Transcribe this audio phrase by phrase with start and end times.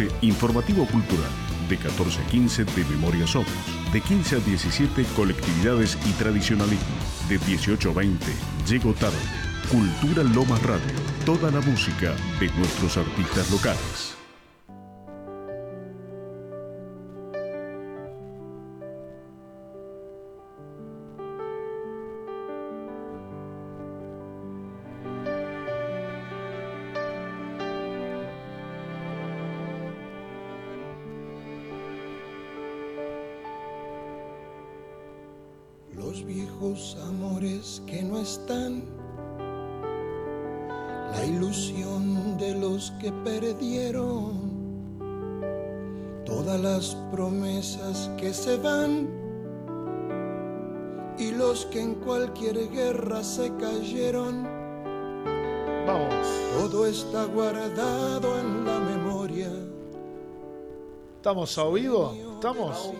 [0.00, 1.30] 14 Informativo Cultural,
[1.68, 3.48] de 14 a 15 de Memoria Somos,
[3.92, 6.96] de 15 a 17 Colectividades y Tradicionalismo,
[7.28, 8.26] de 18 a 20
[8.66, 9.16] Llego Tarde,
[9.70, 10.94] Cultura Lomas Radio,
[11.26, 14.09] toda la música de nuestros artistas locales.
[36.60, 38.82] Viejos amores que no están,
[41.12, 44.32] la ilusión de los que perdieron,
[46.24, 49.08] todas las promesas que se van
[51.18, 54.44] y los que en cualquier guerra se cayeron.
[55.86, 56.26] Vamos.
[56.58, 59.50] Todo está guardado en la memoria.
[61.16, 62.14] ¿Estamos a vivo?
[62.34, 62.92] ¿Estamos?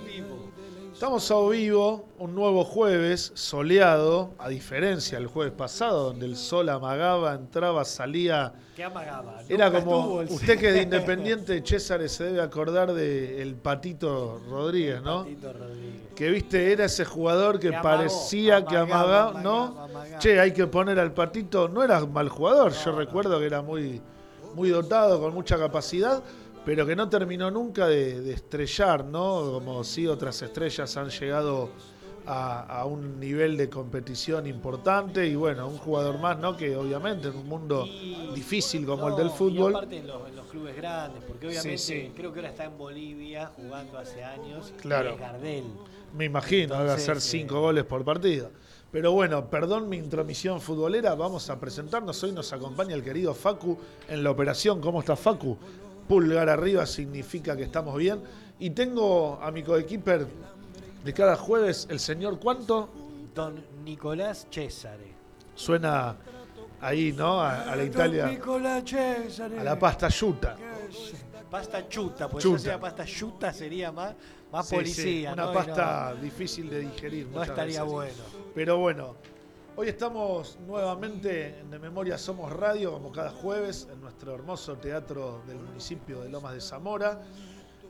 [1.01, 6.69] Estamos a vivo, un nuevo jueves soleado, a diferencia del jueves pasado, donde el sol
[6.69, 8.53] amagaba, entraba, salía.
[8.77, 9.39] ¿Qué amagaba?
[9.49, 15.23] Era como, el- usted que de Independiente, César, se debe acordar del Patito Rodríguez, ¿no?
[15.23, 16.03] Patito Rodríguez.
[16.15, 19.63] Que viste, era ese jugador que Que amagó, parecía que amagaba, amagaba, ¿no?
[19.63, 20.19] amagaba, amagaba.
[20.19, 24.03] Che, hay que poner al Patito, no era mal jugador, yo recuerdo que era muy,
[24.55, 26.23] muy dotado, con mucha capacidad,
[26.65, 29.51] pero que no terminó nunca de, de estrellar, ¿no?
[29.53, 31.71] Como si otras estrellas han llegado
[32.27, 36.57] a, a un nivel de competición importante y bueno, un jugador más, ¿no?
[36.57, 39.75] Que obviamente en un mundo Y- difícil como el del Y fútbol.
[39.75, 42.13] aparte en los, en los clubes grandes, porque obviamente sí.
[42.15, 44.73] creo que ahora está en Bolivia jugando hace años.
[44.77, 45.11] y Claro.
[45.11, 45.65] es Gardel.
[46.15, 48.51] Me imagino, debe hacer cinco eh, goles por partido.
[48.93, 52.21] Pero bueno, perdón mi intromisión futbolera, vamos a presentarnos.
[52.25, 54.81] Hoy nos acompaña el querido Facu en la operación.
[54.81, 55.57] ¿Cómo está Facu?
[56.11, 58.21] Pulgar arriba significa que estamos bien.
[58.59, 60.27] Y tengo a mi coequiper
[61.05, 62.89] de cada jueves, el señor ¿cuánto?
[63.33, 65.13] Don Nicolás Cesare.
[65.55, 66.17] Suena
[66.81, 67.41] ahí, ¿no?
[67.41, 69.61] A, a la Italia, Nicolás Cesare.
[69.61, 70.57] a la pasta yuta.
[71.49, 72.59] Pasta chuta, pues Chuta.
[72.59, 74.15] si sea pasta chuta sería más,
[74.51, 75.33] más Sí, sí, policía.
[75.33, 77.29] una pasta difícil de digerir.
[77.29, 77.93] No, estaría veces.
[77.93, 78.23] bueno.
[78.53, 79.15] Pero bueno,
[79.77, 85.43] hoy estamos nuevamente en De Memoria Somos Radio, como cada jueves, en nuestro hermoso teatro
[85.47, 87.21] del municipio de Lomas de Zamora,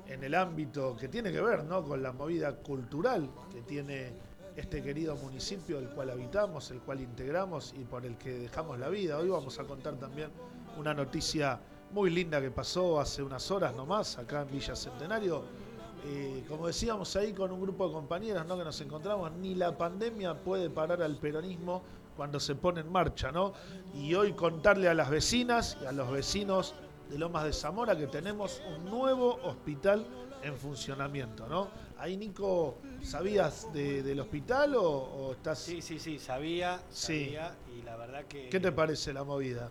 [0.07, 1.83] en el ámbito que tiene que ver ¿no?
[1.85, 4.13] con la movida cultural que tiene
[4.57, 8.89] este querido municipio, el cual habitamos, el cual integramos y por el que dejamos la
[8.89, 9.19] vida.
[9.19, 10.31] Hoy vamos a contar también
[10.77, 11.61] una noticia
[11.93, 15.45] muy linda que pasó hace unas horas nomás, acá en Villa Centenario.
[16.03, 18.57] Eh, como decíamos ahí con un grupo de compañeros ¿no?
[18.57, 21.83] que nos encontramos, ni la pandemia puede parar al peronismo
[22.17, 23.53] cuando se pone en marcha, ¿no?
[23.95, 26.75] Y hoy contarle a las vecinas y a los vecinos
[27.09, 30.07] de Lomas de Zamora que tenemos un nuevo hospital
[30.43, 31.69] en funcionamiento, ¿no?
[31.99, 35.59] Ahí, Nico, ¿sabías de- del hospital o, o estás...?
[35.59, 37.25] Sí, sí, sí, sabía, Sí.
[37.27, 39.71] sabía y la verdad que ¿Qué te parece la movida?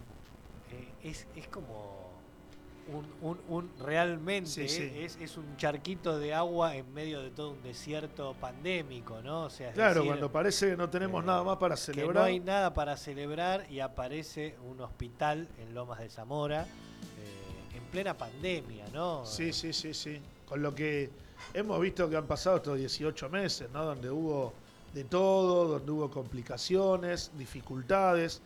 [0.71, 1.98] eh, es, es como
[2.93, 4.91] un, un- un- realmente Sí, sí.
[4.95, 9.43] Es, es un charquito de agua en medio de todo un desierto pandémico, ¿no?
[9.43, 12.15] O sea, Claro, decir, cuando parece que no tenemos eh, nada más para que celebrar.
[12.15, 17.83] no hay nada para celebrar y aparece un hospital en Lomas de Zamora eh, en
[17.85, 19.25] plena pandemia, ¿no?
[19.25, 20.19] Sí, sí, sí, sí.
[20.47, 21.09] Con lo que
[21.53, 23.85] hemos visto que han pasado estos 18 meses, ¿no?
[23.85, 24.53] Donde hubo
[24.93, 28.41] de todo, donde hubo complicaciones, dificultades,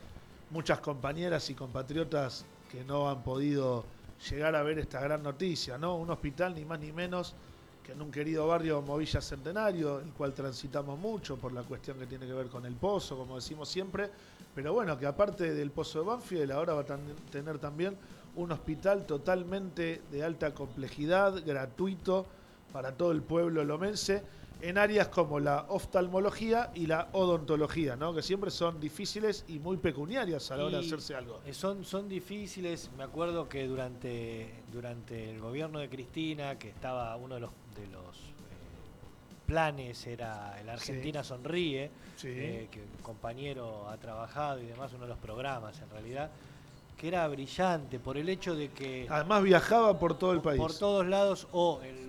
[0.49, 3.85] muchas compañeras y compatriotas que no han podido
[4.29, 5.97] llegar a ver esta gran noticia, ¿no?
[5.97, 7.33] Un hospital ni más ni menos
[7.83, 11.99] que en un querido barrio como Villa Centenario, el cual transitamos mucho por la cuestión
[11.99, 14.09] que tiene que ver con el pozo, como decimos siempre,
[14.55, 16.97] pero bueno, que aparte del pozo de Banfield, ahora va a
[17.29, 17.97] tener también
[18.35, 22.25] un hospital totalmente de alta complejidad, gratuito
[22.71, 24.23] para todo el pueblo lomense,
[24.63, 28.13] en áreas como la oftalmología y la odontología, ¿no?
[28.13, 31.41] que siempre son difíciles y muy pecuniarias a la hora de hacerse algo.
[31.45, 32.89] eh, Son, son difíciles.
[32.97, 37.87] Me acuerdo que durante, durante el gobierno de Cristina, que estaba uno de los, de
[37.87, 42.29] los eh, planes, era el Argentina Sonríe, Sí.
[42.31, 46.31] eh, que un compañero ha trabajado y demás, uno de los programas en realidad,
[46.95, 50.61] que era brillante por el hecho de que Además viajaba por todo el país.
[50.61, 52.02] por todos lados o en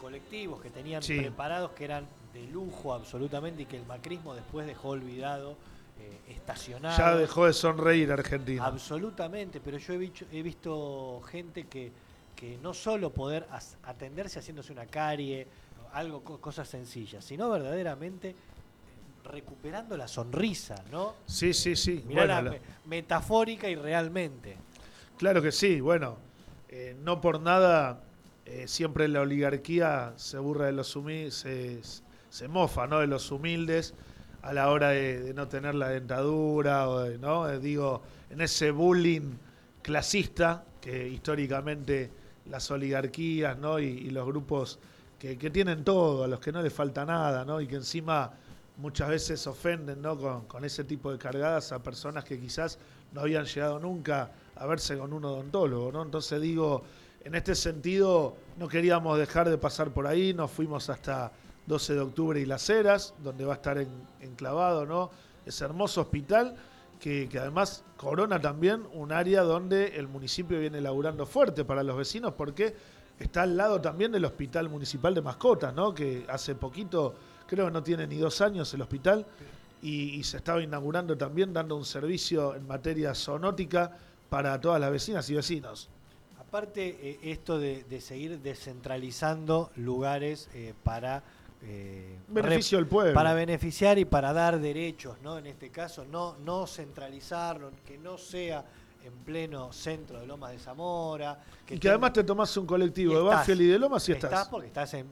[0.00, 1.18] colectivos que tenían Sí.
[1.18, 5.56] preparados que eran de lujo absolutamente y que el macrismo después dejó olvidado,
[6.00, 6.96] eh, estacionado.
[6.98, 8.64] Ya dejó de sonreír Argentina.
[8.66, 11.90] Absolutamente, pero yo he, visto, he visto gente que,
[12.36, 13.46] que no solo poder
[13.84, 15.46] atenderse haciéndose una carie,
[15.92, 18.34] algo, co- cosas sencillas, sino verdaderamente eh,
[19.24, 21.14] recuperando la sonrisa, ¿no?
[21.26, 22.04] Sí, sí, sí.
[22.06, 24.56] Mirá Bueno, la la- me- metafórica y realmente.
[25.16, 26.16] Claro que sí, bueno,
[26.68, 28.00] eh, no por nada
[28.50, 33.00] eh, siempre la oligarquía se burra de los humildes, se, mofa ¿no?
[33.00, 33.92] de los humildes
[34.40, 37.46] a la hora de, no tener la dentadura, o ¿no?
[37.46, 38.00] Eh, digo,
[38.30, 39.36] en ese bullying
[39.82, 42.10] clasista que históricamente
[42.46, 43.78] las oligarquías ¿no?
[43.80, 44.78] y, los grupos
[45.18, 47.60] que, tienen todo, a los que no les falta nada, ¿no?
[47.60, 48.32] y que encima
[48.78, 50.16] muchas veces ofenden ¿no?
[50.16, 52.78] con, con ese tipo de cargadas a personas que quizás
[53.12, 55.92] no habían llegado nunca a verse con un odontólogo.
[55.92, 56.02] ¿no?
[56.02, 56.82] Entonces digo,
[57.28, 61.30] en este sentido no queríamos dejar de pasar por ahí, nos fuimos hasta
[61.66, 63.86] 12 de octubre y Las Heras, donde va a estar
[64.22, 65.10] enclavado ¿no?
[65.44, 66.56] ese hermoso hospital
[66.98, 72.32] que, además corona también un área donde el municipio viene laburando fuerte para los vecinos
[72.32, 72.74] porque
[73.18, 75.94] está al lado también del Hospital Municipal de Mascotas, ¿no?
[75.94, 77.14] que hace poquito,
[77.46, 79.26] creo que no tiene ni dos años el hospital,
[79.82, 83.92] y, se estaba inaugurando también dando un servicio en materia zoonótica
[84.30, 85.90] para todas las vecinas y vecinos.
[86.48, 91.22] Aparte, eh, esto de, seguir descentralizando lugares eh, para
[91.62, 93.12] eh, Beneficio del pueblo.
[93.12, 95.36] Para beneficiar y para dar derechos, ¿no?
[95.36, 98.64] En este caso, no, no centralizarlo, que no sea
[99.04, 101.38] en pleno centro de Lomas de Zamora.
[101.66, 104.32] Que y que además te tomas un colectivo de Banfield y de Lomas y estás.
[104.32, 105.06] Estás porque estás en,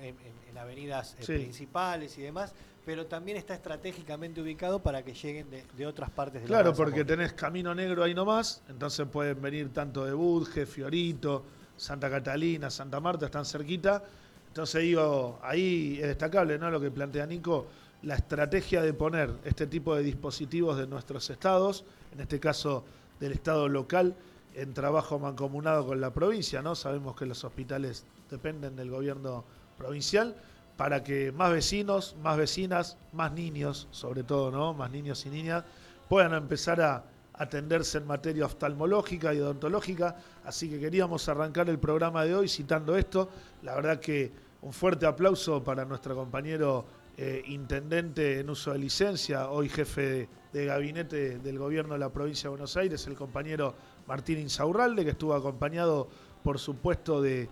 [0.56, 2.54] avenidas eh, principales y demás,
[2.86, 7.34] pero también está estratégicamente ubicado para que lleguen de, otras partes de Claro, porque tenés
[7.34, 11.44] Camino Negro ahí nomás, entonces pueden venir tanto de Budge, Fiorito,
[11.76, 14.02] Santa Catalina, Santa Marta, están cerquita
[14.56, 16.70] entonces digo, ahí es destacable ¿no?
[16.70, 17.66] lo que plantea Nico,
[18.00, 21.84] la estrategia de poner este tipo de dispositivos de nuestros estados,
[22.14, 22.82] en este caso
[23.20, 24.16] del estado local,
[24.54, 26.74] en trabajo mancomunado con la provincia, ¿no?
[26.74, 29.44] Sabemos que los hospitales dependen del gobierno
[29.76, 30.34] provincial,
[30.76, 34.74] para que más vecinos, más vecinas, más niños, sobre todo, ¿no?
[34.74, 35.64] Más niños y niñas,
[36.08, 40.16] puedan empezar a atenderse en materia oftalmológica y odontológica.
[40.44, 43.28] Así que queríamos arrancar el programa de hoy citando esto.
[43.62, 44.32] La verdad que
[44.62, 46.84] un fuerte aplauso para nuestro compañero
[47.18, 52.44] eh, intendente en uso de licencia, hoy jefe de, gabinete del gobierno de la provincia
[52.44, 53.74] de Buenos Aires, el compañero
[54.06, 56.08] Martín Insaurralde, que estuvo acompañado,
[56.42, 57.48] por supuesto, de,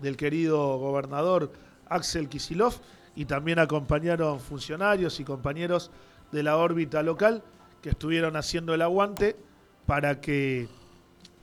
[0.00, 1.52] del querido gobernador
[1.94, 2.74] Axel Kisilov,
[3.14, 5.90] y también acompañaron funcionarios y compañeros
[6.30, 7.42] de la órbita local
[7.82, 9.36] que estuvieron haciendo el aguante
[9.86, 10.68] para que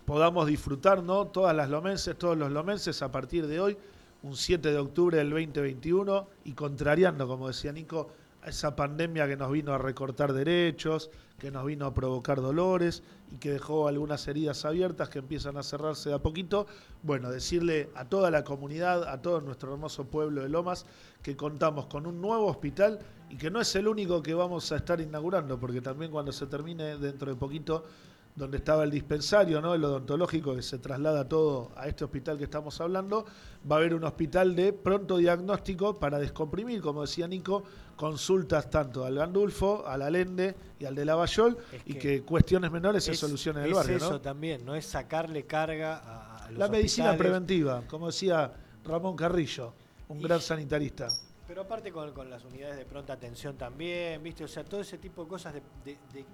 [0.05, 1.27] podamos disfrutar ¿no?
[1.27, 3.77] todas las lomenses, todos los lomenses a partir de hoy
[4.23, 8.09] un 7 de octubre del 2021 y contrariando, como decía Nico,
[8.45, 13.37] esa pandemia que nos vino a recortar derechos, que nos vino a provocar dolores y
[13.37, 16.67] que dejó algunas heridas abiertas que empiezan a cerrarse de a poquito.
[17.03, 20.85] Bueno, decirle a toda la comunidad, a todo nuestro hermoso pueblo de Lomas,
[21.21, 22.99] que contamos con un nuevo hospital
[23.29, 26.47] y que no es el único que vamos a estar inaugurando, porque también cuando se
[26.47, 27.85] termine dentro de poquito
[28.35, 29.73] donde estaba el dispensario, ¿no?
[29.73, 33.25] el odontológico, que se traslada todo a este hospital que estamos hablando,
[33.69, 37.63] va a haber un hospital de pronto diagnóstico para descomprimir, como decía Nico,
[37.95, 43.13] consultas tanto al Gandulfo, al Alende y al de Lavallol, y que cuestiones menores se
[43.13, 43.97] solucionen en el barrio.
[43.97, 48.53] eso también, no es sacarle carga a, La medicina preventiva, como decía
[48.85, 49.73] Ramón Carrillo,
[50.07, 51.09] un gran sanitarista.
[51.45, 54.43] Pero aparte con, las unidades de pronta atención también, ¿viste?
[54.43, 56.25] O sea, todo ese tipo de cosas de de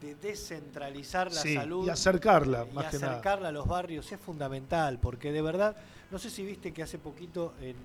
[0.00, 5.76] descentralizar la salud y acercarla, y acercarla a los barrios es fundamental, porque de verdad,
[6.10, 7.76] no sé si viste que hace poquito en,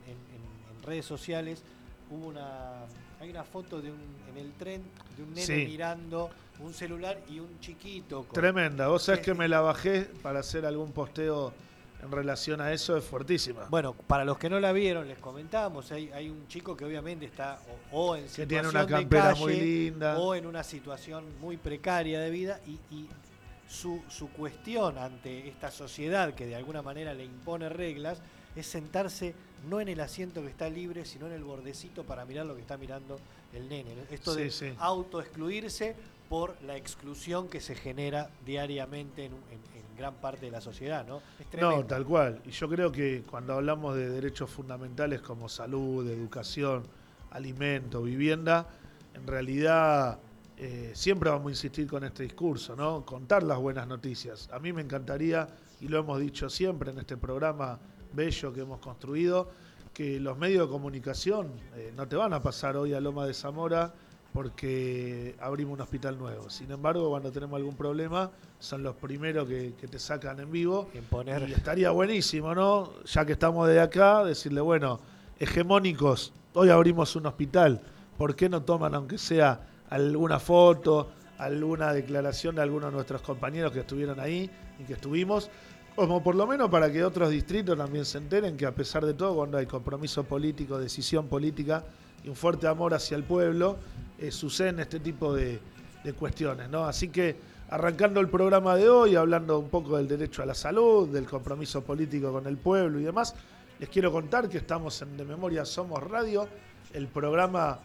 [0.84, 1.64] redes sociales
[2.12, 2.82] hubo una
[3.22, 4.84] hay una foto de un en el tren
[5.16, 6.30] de un nene mirando
[6.60, 8.28] un celular y un chiquito.
[8.34, 11.54] Tremenda, vos sabés que me la bajé para hacer algún posteo
[12.04, 13.66] en relación a eso es fuertísima.
[13.70, 17.26] Bueno, para los que no la vieron, les comentábamos, hay, hay un chico que obviamente
[17.26, 17.60] está
[17.92, 22.30] o, en situación tiene una campera muy linda o en una situación muy precaria de
[22.30, 23.08] vida y,
[23.66, 28.22] su, su cuestión ante esta sociedad que de alguna manera le impone reglas
[28.56, 29.34] es sentarse
[29.68, 32.62] no en el asiento que está libre, sino en el bordecito para mirar lo que
[32.62, 33.20] está mirando
[33.54, 33.96] el nene.
[34.12, 35.96] Esto de auto excluirse
[36.30, 39.34] por la exclusión que se genera diariamente en,
[39.98, 41.22] gran parte de la sociedad, ¿no?
[41.60, 42.42] no, tal cual.
[42.46, 46.84] Y yo creo que cuando hablamos de derechos fundamentales como salud, educación,
[47.32, 48.68] alimento, vivienda,
[49.14, 50.20] en realidad
[50.58, 53.06] eh, siempre vamos a insistir con este discurso, ¿no?
[53.06, 54.50] Contar las buenas noticias.
[54.52, 55.48] A mí me encantaría,
[55.82, 57.80] y lo hemos dicho siempre en este programa
[58.14, 59.50] bello que hemos construido,
[59.94, 63.34] que los medios de comunicación eh, no te van a pasar hoy a Loma de
[63.34, 63.94] Zamora
[64.34, 66.50] porque abrimos un hospital nuevo.
[66.50, 70.90] Sin embargo, cuando tenemos algún problema, son los primeros que, te sacan en vivo.
[71.48, 73.04] Y estaría buenísimo, ¿no?
[73.06, 75.00] Ya que estamos de acá, decirle, bueno,
[75.40, 77.82] hegemónicos, hoy abrimos un hospital,
[78.18, 83.72] ¿por qué no toman, aunque sea alguna foto, alguna declaración de algunos de nuestros compañeros
[83.72, 84.50] que estuvieron ahí
[84.80, 85.52] y que estuvimos?
[85.96, 89.14] Como por lo menos para que otros distritos también se enteren que a pesar de
[89.14, 91.84] todo, cuando hay compromiso político, decisión política
[92.24, 93.78] y un fuerte amor hacia el pueblo,
[94.18, 95.60] eh, suceden este tipo de,
[96.18, 96.84] cuestiones, ¿no?
[96.84, 97.36] Así que
[97.70, 101.82] arrancando el programa de hoy, hablando un poco del derecho a la salud, del compromiso
[101.82, 103.34] político con el pueblo y demás,
[103.80, 106.48] les quiero contar que estamos en De Memoria Somos Radio,
[106.94, 107.80] el programa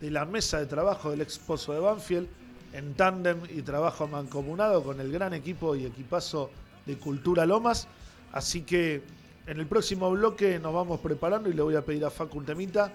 [0.00, 2.28] de la mesa de trabajo del exposo de Banfield,
[2.72, 6.50] en tándem y trabajo mancomunado con el gran equipo y equipazo
[6.86, 7.88] de Cultura Lomas.
[8.32, 9.02] Así que
[9.46, 12.44] en el próximo bloque nos vamos preparando y le voy a pedir a Facu un
[12.44, 12.92] temita.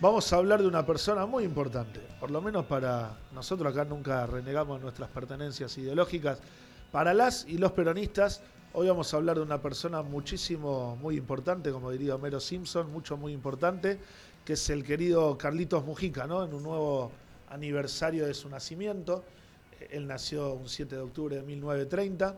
[0.00, 4.26] Vamos a hablar de una persona muy importante, por lo menos para nosotros acá nunca
[4.26, 6.38] renegamos nuestras pertenencias ideológicas.
[6.92, 8.40] Para las y los peronistas,
[8.74, 13.16] hoy vamos a hablar de una persona muchísimo, muy importante, como diría Homero Simpson, mucho,
[13.16, 13.98] muy importante,
[14.44, 16.44] que es el querido Carlitos Mujica, ¿no?
[16.44, 17.10] En un nuevo
[17.50, 19.24] aniversario de su nacimiento.
[19.90, 22.36] Él nació un 7 de octubre de 1930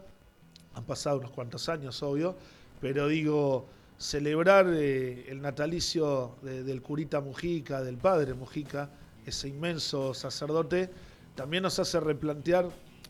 [0.74, 2.36] han pasado unos cuantos años, obvio,
[2.80, 3.66] pero digo,
[4.00, 8.88] celebrar eh, el natalicio del curita Mujica, del padre Mujica,
[9.26, 10.88] ese inmenso sacerdote,
[11.34, 12.66] también nos hace replantear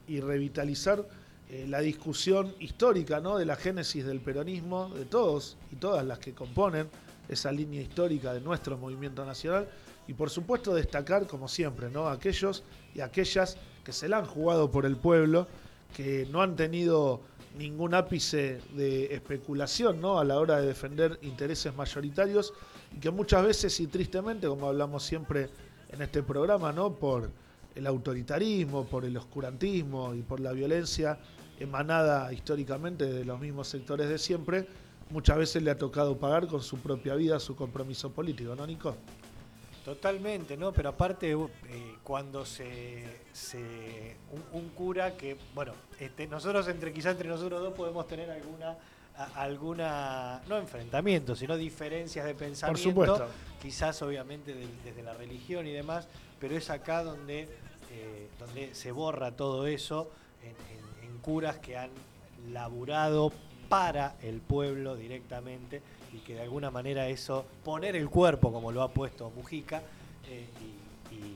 [0.08, 1.06] y revitalizar
[1.48, 3.38] eh, la discusión histórica ¿no?
[3.38, 6.88] de la génesis del peronismo, de todos y todas las que componen
[7.28, 9.68] esa línea histórica de nuestro movimiento nacional,
[10.08, 12.08] y por supuesto destacar, como siempre, ¿no?
[12.08, 12.64] aquellos
[12.96, 15.46] y aquellas que se la han jugado por el pueblo,
[15.94, 17.20] que no han tenido
[17.56, 20.18] ningún ápice de especulación ¿no?
[20.18, 22.52] a la hora de defender intereses mayoritarios
[22.94, 25.50] y que muchas veces y tristemente, como hablamos siempre
[25.90, 26.94] en este programa, ¿no?
[26.94, 27.30] por
[27.74, 31.18] el autoritarismo, por el oscurantismo y por la violencia
[31.58, 34.66] emanada históricamente de los mismos sectores de siempre,
[35.10, 38.96] muchas veces le ha tocado pagar con su propia vida su compromiso político, ¿no, Nico?
[39.90, 40.72] Totalmente, ¿no?
[40.72, 41.36] Pero aparte, eh,
[42.04, 43.04] cuando se,
[44.52, 48.76] un, cura que, bueno, este, nosotros entre quizá entre nosotros dos podemos tener alguna
[49.34, 53.28] alguna no enfrentamiento, sino diferencias de pensamiento, Por supuesto.
[53.60, 54.54] quizás obviamente
[54.84, 56.06] desde la religión y demás,
[56.38, 57.48] pero es acá donde
[57.90, 60.08] eh, donde se borra todo eso
[60.44, 61.90] en, en curas que han
[62.52, 63.32] laburado
[63.68, 65.82] para el pueblo directamente
[66.12, 69.82] y que de alguna manera eso, poner el cuerpo como lo ha puesto Mujica,
[70.28, 70.46] eh,
[71.12, 71.34] y,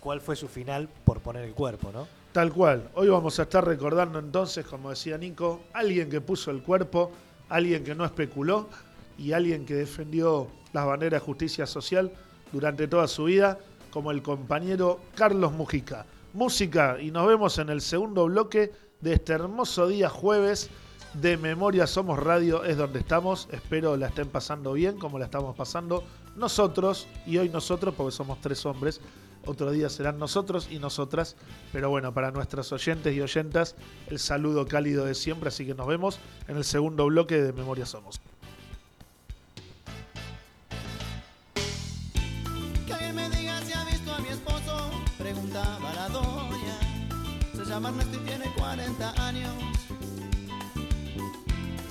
[0.00, 2.06] cuál fue su final por poner el cuerpo, ¿no?
[2.32, 2.88] Tal cual.
[2.94, 7.10] Hoy vamos a estar recordando entonces, como decía Nico, alguien que puso el cuerpo,
[7.48, 8.68] alguien que no especuló
[9.18, 12.12] y alguien que defendió las banderas de justicia social
[12.52, 13.58] durante toda su vida,
[13.90, 16.06] como el compañero Carlos Mujica.
[16.32, 18.70] Música y nos vemos en el segundo bloque
[19.00, 20.70] de este hermoso día jueves
[21.14, 23.48] de Memoria Somos Radio es donde estamos.
[23.52, 26.04] Espero la estén pasando bien como la estamos pasando
[26.36, 29.00] nosotros y hoy nosotros porque somos tres hombres.
[29.46, 31.36] Otro día serán nosotros y nosotras.
[31.72, 33.76] Pero bueno, para nuestros oyentes y oyentas,
[34.08, 35.48] el saludo cálido de siempre.
[35.48, 38.20] Así que nos vemos en el segundo bloque de Memoria Somos.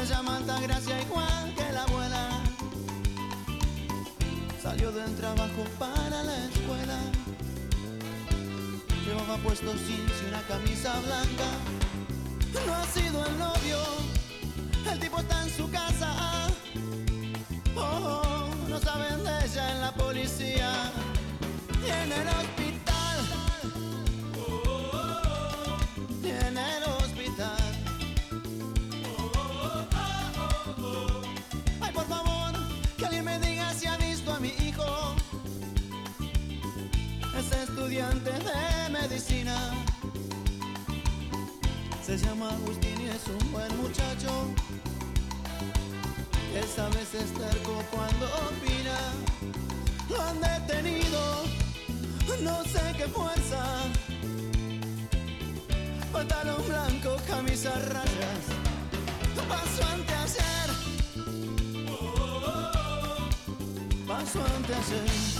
[0.00, 2.28] Se llama Altagracia igual que la abuela.
[4.62, 6.98] Salió del trabajo para la escuela.
[9.04, 11.48] Llevaba puesto jeans y una camisa blanca.
[12.66, 13.78] No ha sido el novio,
[14.90, 16.48] el tipo está en su casa.
[17.76, 20.92] Oh, oh no saben de ella en la policía.
[21.84, 22.28] Tiene el
[37.90, 39.56] estudiante de medicina.
[42.06, 44.30] Se llama Agustín y es un buen muchacho.
[46.54, 48.96] Esa vez es terco cuando opina.
[50.08, 51.44] Lo han detenido,
[52.42, 53.64] no sé qué fuerza.
[56.12, 58.44] Pantalón blanco, camisa rayas.
[59.48, 60.70] Paso ante hacer.
[64.06, 65.39] Paso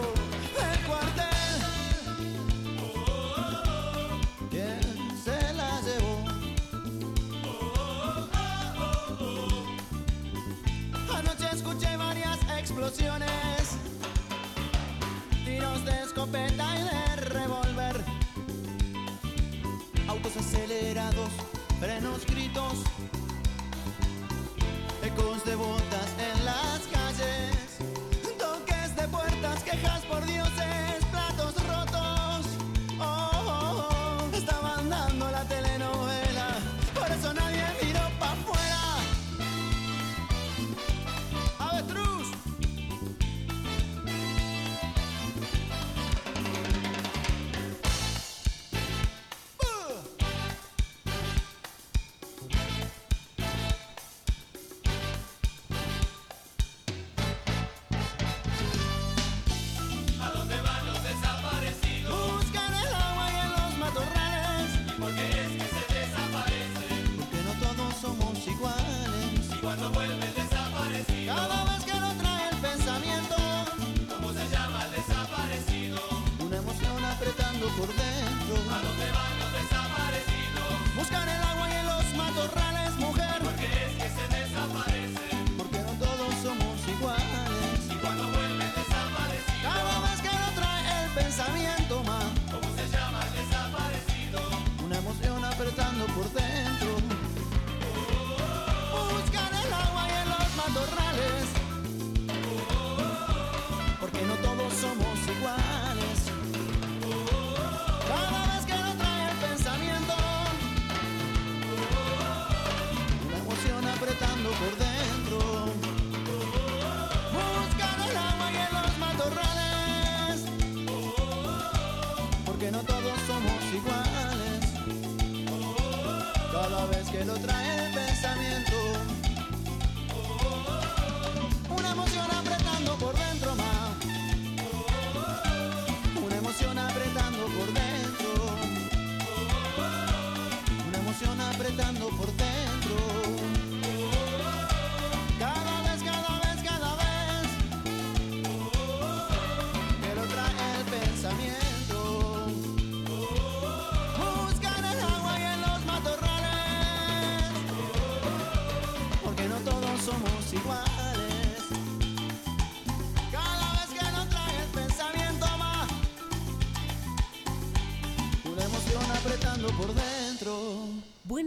[114.41, 114.90] apretando por dentro.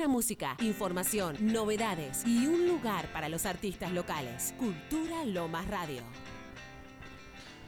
[0.09, 4.55] Música, información, novedades y un lugar para los artistas locales.
[4.59, 6.03] Cultura Lomas Radio.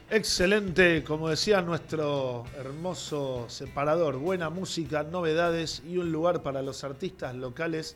[0.09, 7.35] Excelente, como decía nuestro hermoso separador, buena música, novedades y un lugar para los artistas
[7.35, 7.95] locales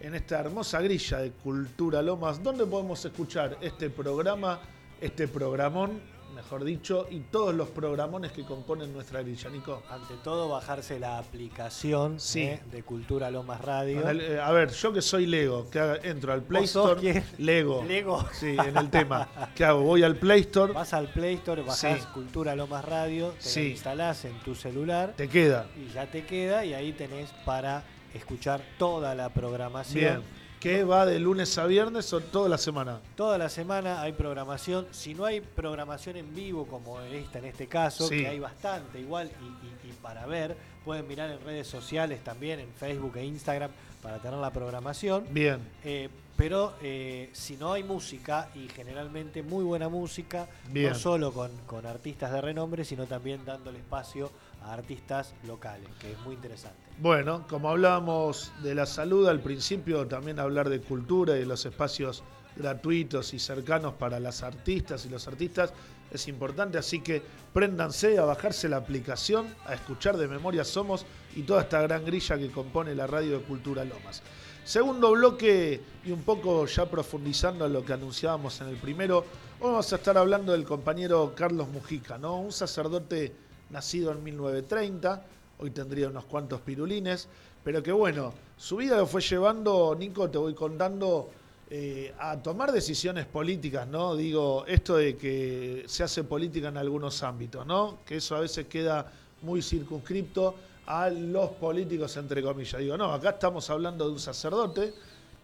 [0.00, 4.60] en esta hermosa grilla de Cultura Lomas, donde podemos escuchar este programa,
[5.00, 6.00] este programón,
[6.32, 9.82] mejor dicho, y todos los programones que componen nuestra grilla, Nico.
[9.90, 12.42] Ante todo, bajarse la aplicación Sí.
[12.42, 14.08] eh, de Cultura Lomas Radio.
[14.10, 17.24] Eh, A ver, yo que soy Lego, que entro al Play ¿Vos sos Store, quién?
[17.38, 18.24] Lego, Lego.
[18.32, 19.28] sí, en el tema.
[19.54, 19.82] ¿Qué hago?
[19.82, 22.06] Voy al Play Store, Vas al Play Store, bajás Sí.
[22.12, 23.70] Cultura Lomas Radio, te Sí.
[23.72, 25.66] instalás en tu celular te queda.
[25.76, 30.20] y ya te queda y ahí tenés para escuchar toda la programación.
[30.22, 30.41] Bien.
[30.62, 33.00] ¿Qué va de lunes a viernes o toda la semana?
[33.16, 34.86] Toda la semana hay programación.
[34.92, 38.18] Si no hay programación en vivo, como esta en este caso, Sí.
[38.20, 42.60] que hay bastante igual y, y- y para ver, pueden mirar en redes sociales también,
[42.60, 43.72] en Facebook e Instagram,
[44.02, 45.24] para tener la programación.
[45.30, 45.58] Bien.
[45.82, 50.90] Eh, pero eh, si no hay música, y generalmente muy buena música, Bien.
[50.90, 54.30] no solo con, con artistas de renombre, sino también dándole espacio
[54.64, 56.78] a artistas locales, que es muy interesante.
[56.98, 61.64] Bueno, como hablábamos de la salud al principio, también hablar de cultura y de los
[61.64, 62.22] espacios
[62.56, 65.72] gratuitos y cercanos para las artistas y los artistas
[66.10, 67.22] es importante, así que
[67.54, 72.36] préndanse a bajarse la aplicación, a escuchar de memoria Somos y toda esta gran grilla
[72.36, 74.22] que compone la radio de Cultura Lomas.
[74.64, 79.24] Segundo bloque y un poco ya profundizando en lo que anunciábamos en el primero,
[79.60, 82.38] vamos a estar hablando del compañero Carlos Mujica, ¿no?
[82.38, 83.32] Un sacerdote
[83.72, 85.24] nacido en 1930,
[85.58, 87.28] hoy tendría unos cuantos pirulines,
[87.64, 91.30] pero que bueno, su vida lo fue llevando, Nico, te voy contando,
[91.74, 94.14] eh, a tomar decisiones políticas, ¿no?
[94.14, 98.00] Digo, esto de que se hace política en algunos ámbitos, ¿no?
[98.04, 100.54] Que eso a veces queda muy circunscripto
[100.84, 102.78] a los políticos, entre comillas.
[102.78, 104.92] Digo, no, acá estamos hablando de un sacerdote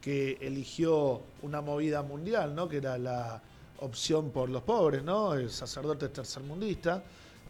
[0.03, 2.69] que eligió una movida mundial, ¿no?
[2.69, 3.41] Que era la
[3.79, 5.33] opción por los pobres, ¿no?
[5.33, 7.03] El sacerdote tercermundista,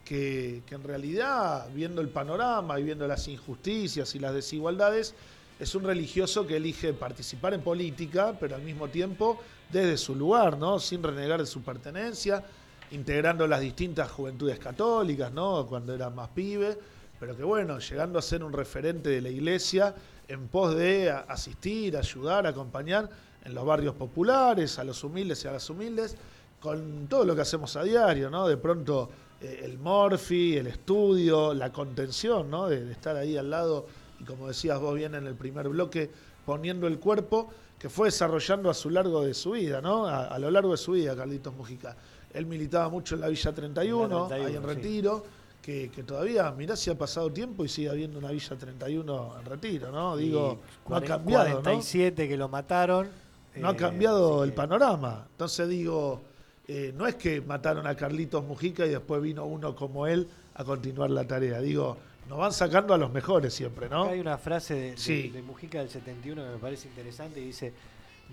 [0.09, 5.15] que, en realidad, viendo el panorama y viendo las injusticias y las desigualdades,
[5.61, 9.39] es un religioso que elige participar en política, pero al mismo tiempo
[9.71, 10.79] desde su lugar, ¿no?
[10.79, 12.43] Sin renegar de su pertenencia,
[12.91, 15.67] integrando las distintas juventudes católicas, ¿no?
[15.67, 16.79] Cuando era más pibe,
[17.21, 19.95] pero que bueno, llegando a ser un referente de la iglesia
[20.27, 23.11] en pos de asistir, ayudar, acompañar
[23.45, 26.17] en los barrios populares, a los humildes y a las humildes,
[26.61, 28.49] con todo lo que hacemos a diario, ¿no?
[28.49, 32.69] De pronto eh, el morfi, el estudio, la contención, ¿no?
[32.69, 33.87] De, de, estar ahí al lado,
[34.21, 36.11] y como decías vos bien en el primer bloque,
[36.45, 40.07] poniendo el cuerpo que fue desarrollando a su largo de su vida, ¿no?
[40.07, 41.97] A, a lo largo de su vida, Carlitos Mujica.
[42.33, 45.23] Él militaba mucho en la Villa 31, la 31 ahí en Retiro.
[45.25, 45.31] Sí.
[45.63, 49.45] Que, que, todavía, mirá si ha pasado tiempo y sigue habiendo una Villa 31 en
[49.45, 50.17] retiro, ¿no?
[50.17, 51.45] Digo, y no ha cambiado.
[51.45, 52.29] 47 ¿no?
[52.29, 53.09] que lo mataron.
[53.57, 55.27] No eh, ha cambiado el panorama.
[55.31, 56.23] Entonces digo,
[56.69, 60.65] eh, no es que mataron a Carlitos Mujica y después vino uno como él a
[60.65, 61.61] continuar la tarea.
[61.61, 61.97] Digo,
[62.29, 64.03] nos van sacando a los mejores siempre, ¿no?
[64.03, 65.29] Acá hay una frase de, sí.
[65.29, 67.73] de, de, Mujica del 71 que me parece interesante y dice,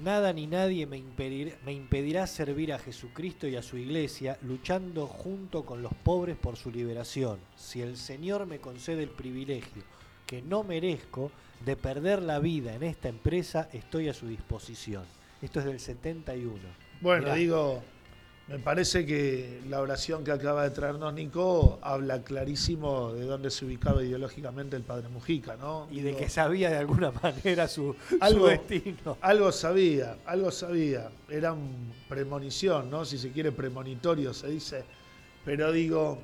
[0.04, 5.08] nada ni nadie me impedirá, me impedirá servir a Jesucristo y a su iglesia luchando
[5.08, 7.40] junto con los pobres por su liberación.
[7.56, 9.84] Si el Señor me concede el privilegio
[10.28, 11.32] que no merezco
[11.64, 15.06] de perder la vida en esta empresa, estoy a su disposición.
[15.42, 16.60] Esto es del 71.
[17.00, 17.36] Bueno, Mirá.
[17.36, 17.84] digo,
[18.48, 23.66] me parece que la oración que acaba de traernos Nico habla clarísimo de dónde se
[23.66, 25.88] ubicaba ideológicamente el padre Mujica, ¿no?
[25.90, 29.18] Y de que sabía de alguna manera su, algo, su destino.
[29.22, 31.10] Algo sabía, algo sabía.
[31.28, 31.56] Era
[32.08, 33.04] premonición, ¿no?
[33.04, 34.84] Si se quiere, premonitorio se dice.
[35.44, 36.20] Pero digo,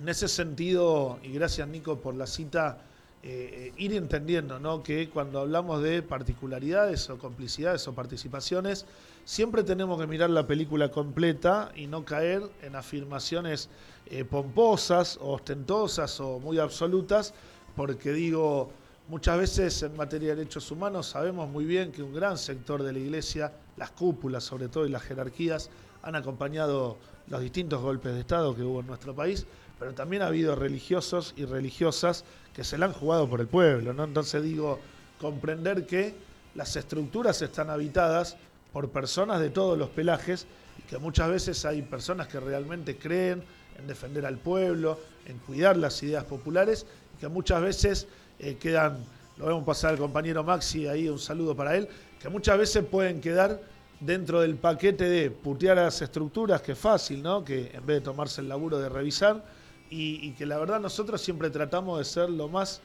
[0.00, 2.78] en ese sentido, y gracias Nico por la cita,
[3.22, 4.82] eh, ir entendiendo ¿no?
[4.82, 8.86] que cuando hablamos de particularidades o complicidades o participaciones,
[9.24, 13.68] siempre tenemos que mirar la película completa y no caer en afirmaciones
[14.06, 17.34] eh, pomposas o ostentosas o muy absolutas,
[17.76, 18.70] porque digo,
[19.08, 22.92] muchas veces en materia de derechos humanos sabemos muy bien que un gran sector de
[22.92, 25.70] la Iglesia, las cúpulas sobre todo y las jerarquías,
[26.02, 26.96] han acompañado
[27.28, 29.46] los distintos golpes de Estado que hubo en nuestro país,
[29.78, 33.92] pero también ha habido religiosos y religiosas que se la han jugado por el pueblo,
[33.92, 34.04] ¿no?
[34.04, 34.78] Entonces digo,
[35.20, 36.14] comprender que
[36.54, 38.36] las estructuras están habitadas
[38.72, 40.46] por personas de todos los pelajes
[40.78, 43.42] y que muchas veces hay personas que realmente creen
[43.78, 48.06] en defender al pueblo, en cuidar las ideas populares y que muchas veces
[48.38, 49.04] eh, quedan,
[49.36, 51.88] lo vemos pasar al compañero Maxi, ahí un saludo para él,
[52.20, 53.60] que muchas veces pueden quedar
[54.00, 57.44] dentro del paquete de putear a las estructuras, que es fácil, ¿no?
[57.44, 59.44] Que en vez de tomarse el laburo de revisar,
[59.90, 62.80] y, y, que la verdad nosotros siempre tratamos de ser lo más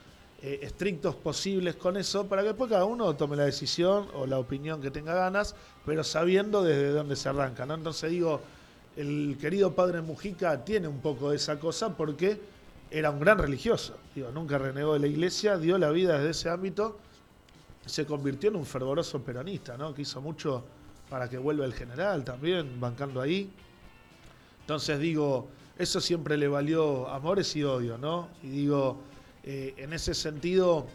[0.47, 4.37] eh, estrictos posibles con eso para que después cada uno tome la decisión o la
[4.37, 7.65] opinión que tenga ganas, pero sabiendo desde dónde se arranca.
[7.65, 7.73] ¿no?
[7.73, 8.41] Entonces digo,
[8.95, 12.39] el querido padre Mujica tiene un poco de esa cosa porque
[12.91, 16.49] era un gran religioso, digo, nunca renegó de la iglesia, dio la vida desde ese
[16.51, 16.99] ámbito,
[17.83, 19.95] se convirtió en un fervoroso peronista, ¿no?
[19.95, 20.63] que hizo mucho
[21.09, 23.49] para que vuelva el general también, bancando ahí.
[24.61, 28.29] Entonces digo, eso siempre le valió amores y odio, ¿no?
[28.43, 28.99] Y digo,
[29.45, 30.87] eh, en ese sentido,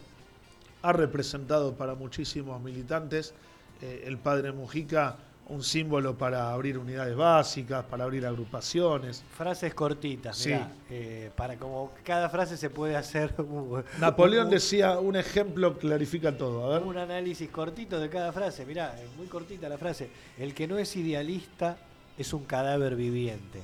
[0.82, 3.32] ha representado para muchísimos militantes
[3.80, 5.16] eh, el padre Mujica
[5.50, 9.24] un símbolo para abrir unidades básicas, para abrir agrupaciones.
[9.36, 10.50] Frases cortitas, sí.
[10.50, 13.34] mirá, eh, para como cada frase se puede hacer.
[13.38, 16.64] Un, Napoleón un, decía un ejemplo clarifica todo.
[16.66, 16.86] A ver.
[16.86, 20.08] Un análisis cortito de cada frase, mirá, es muy cortita la frase.
[20.38, 21.76] El que no es idealista
[22.16, 23.60] es un cadáver viviente.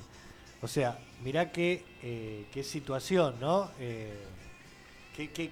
[0.63, 3.71] O sea, mirá qué, eh, qué situación, ¿no?
[3.79, 4.13] Eh,
[5.17, 5.51] que, que,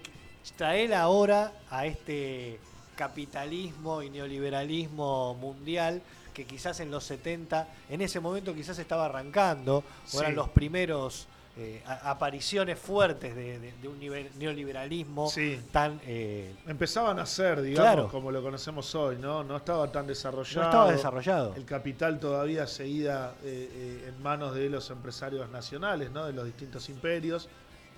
[0.57, 2.61] traer ahora a este
[2.97, 6.03] capitalismo y neoliberalismo mundial
[6.35, 10.19] que quizás en los 70, en ese momento quizás estaba arrancando, sí.
[10.19, 14.01] eran los primeros eh, apariciones fuertes de, de, de, un
[14.41, 15.61] neoliberalismo sí.
[15.71, 16.01] tan...
[16.05, 18.09] Eh, Empezaban a ser, digamos, claro.
[18.09, 19.45] como lo conocemos hoy, ¿no?
[19.45, 20.63] No estaba tan desarrollado.
[20.63, 21.55] No estaba desarrollado.
[21.55, 26.27] El capital todavía seguía eh, eh, en manos de los empresarios nacionales, ¿no?
[26.27, 27.49] De los distintos imperios.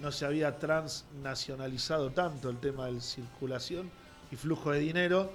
[0.01, 3.91] No se había transnacionalizado tanto el tema de la circulación
[4.31, 5.33] y flujo de dinero.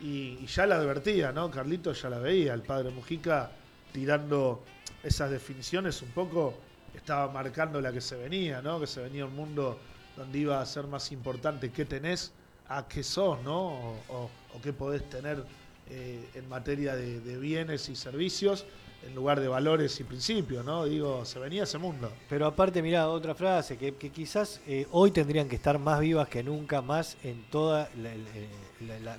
[0.00, 1.50] Y, ya la advertía, ¿no?
[1.50, 3.50] Carlito ya la veía, el padre Mujica
[3.92, 4.62] tirando
[5.02, 6.54] esas definiciones un poco
[6.94, 8.80] estaba marcando la que se venía, ¿no?
[8.80, 9.78] Que se venía un mundo
[10.16, 12.32] donde iba a ser más importante qué tenés
[12.68, 13.96] a qué sos, ¿no?
[14.08, 14.30] O,
[14.62, 15.44] qué podés tener
[15.90, 18.66] eh, en materia de bienes y servicios
[19.06, 20.84] en lugar de valores y principios, ¿no?
[20.84, 22.12] Digo, se venía ese mundo.
[22.28, 26.28] Pero aparte, mirá, otra frase, que, que quizás eh, hoy tendrían que estar más vivas
[26.28, 27.86] que nunca, más en todos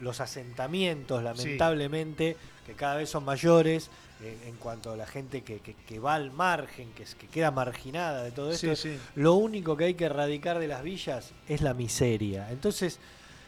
[0.02, 3.90] los asentamientos, lamentablemente, que cada vez son mayores,
[4.22, 7.52] eh, en cuanto a la gente que, que- que va al margen, que, que queda
[7.52, 8.76] marginada de todo esto.
[8.76, 8.98] Sí, sí.
[9.16, 12.52] Lo único que hay que erradicar de las villas es la miseria.
[12.52, 13.00] Entonces,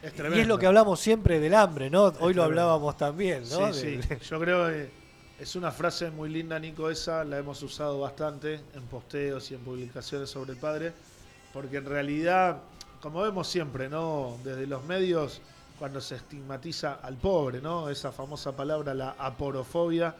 [0.01, 2.05] Es y es lo que hablamos siempre del hambre, ¿no?
[2.21, 3.73] Hoy lo hablábamos también, ¿no?
[3.73, 4.09] Sí, De- sí.
[4.29, 5.00] Yo creo que
[5.41, 9.61] es una frase muy linda, Nico, esa la hemos usado bastante en posteos y en
[9.61, 10.93] publicaciones sobre el padre,
[11.51, 12.59] porque en realidad,
[13.01, 14.37] como vemos siempre, ¿no?
[14.43, 15.41] Desde los medios,
[15.79, 17.89] cuando se estigmatiza al pobre, ¿no?
[17.89, 20.13] Esa famosa palabra, la aporofobia,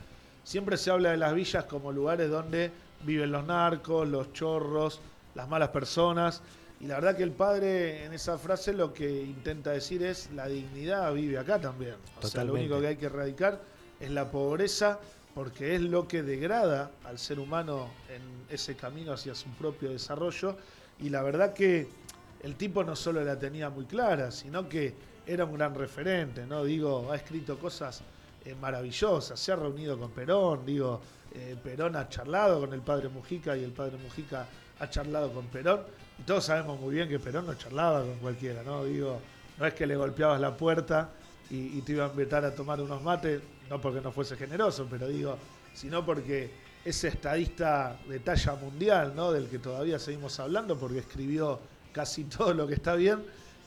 [0.43, 2.71] siempre se habla de las villas como lugares donde
[3.03, 5.01] viven los narcos, los chorros,
[5.35, 6.41] las malas personas.
[6.79, 10.47] Y la verdad que el padre en esa frase lo que intenta decir es la
[10.47, 11.93] dignidad vive acá también.
[12.19, 13.61] O sea, lo único que hay que erradicar
[14.01, 14.99] es la pobreza
[15.33, 18.21] porque es lo que degrada al ser humano en
[18.53, 20.57] ese camino hacia su propio desarrollo.
[20.99, 21.87] Y la verdad que
[22.43, 24.93] el tipo no solo la tenía muy clara, sino que
[25.25, 26.63] era un gran referente, ¿no?
[26.63, 28.01] Digo, ha escrito cosas
[28.43, 30.99] eh, maravillosas, se ha reunido con Perón, digo,
[31.33, 34.47] eh, Perón ha charlado con el padre Mujica y el padre Mujica
[34.79, 35.81] ha charlado con Perón,
[36.19, 38.83] y todos sabemos muy bien que Perón no charlaba con cualquiera, ¿no?
[38.83, 39.19] Digo,
[39.59, 41.09] no es que le golpeabas la puerta
[41.51, 44.87] y, y te iban a invitar a tomar unos mates, no porque no fuese generoso,
[44.89, 45.37] pero digo,
[45.73, 46.49] sino porque
[46.83, 49.31] ese estadista de talla mundial, ¿no?
[49.31, 51.59] Del que todavía seguimos hablando, porque escribió
[51.91, 53.19] casi todo lo que está bien,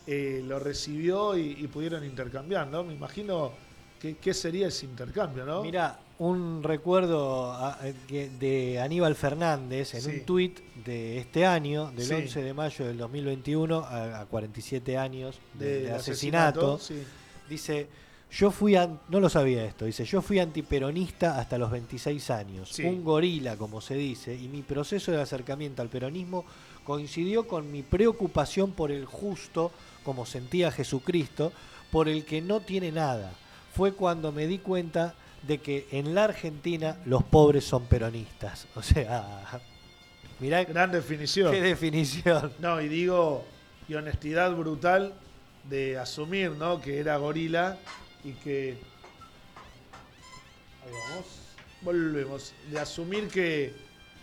[0.07, 2.85] eh, lo recibió y, y pudieron intercambiar, ¿no?
[2.85, 3.53] Me imagino
[4.01, 5.63] que, qué sería ese intercambio, ¿no?
[5.63, 10.11] Mira, un recuerdo a- que- de Aníbal Fernández en Sí.
[10.11, 12.15] un tuit de este año, del Sí.
[12.15, 17.03] 11 de mayo del 2021, a, a 47 años de, asesinato, sí.
[17.49, 17.89] dice,
[18.37, 22.69] yo fui, an- no lo sabía esto, dice, yo fui antiperonista hasta los 26 años,
[22.71, 22.83] Sí.
[22.85, 26.45] un gorila, como se dice, y mi proceso de acercamiento al peronismo
[26.85, 29.71] coincidió con mi preocupación por el justo,
[30.05, 31.53] como sentía Jesucristo,
[31.91, 33.33] por el que no tiene nada.
[33.75, 38.67] Fue cuando me di cuenta de que en la Argentina los pobres son peronistas.
[38.75, 39.61] O sea,
[40.41, 41.53] mirá Gran definición.
[41.53, 42.53] qué definición.
[42.59, 43.45] No, y digo,
[43.89, 45.13] y honestidad brutal
[45.69, 46.81] de asumir, ¿no?
[46.81, 47.79] Que era gorila
[48.25, 48.77] y que.
[50.85, 51.27] Ahí vamos.
[51.83, 52.53] Volvemos.
[52.71, 53.75] De asumir que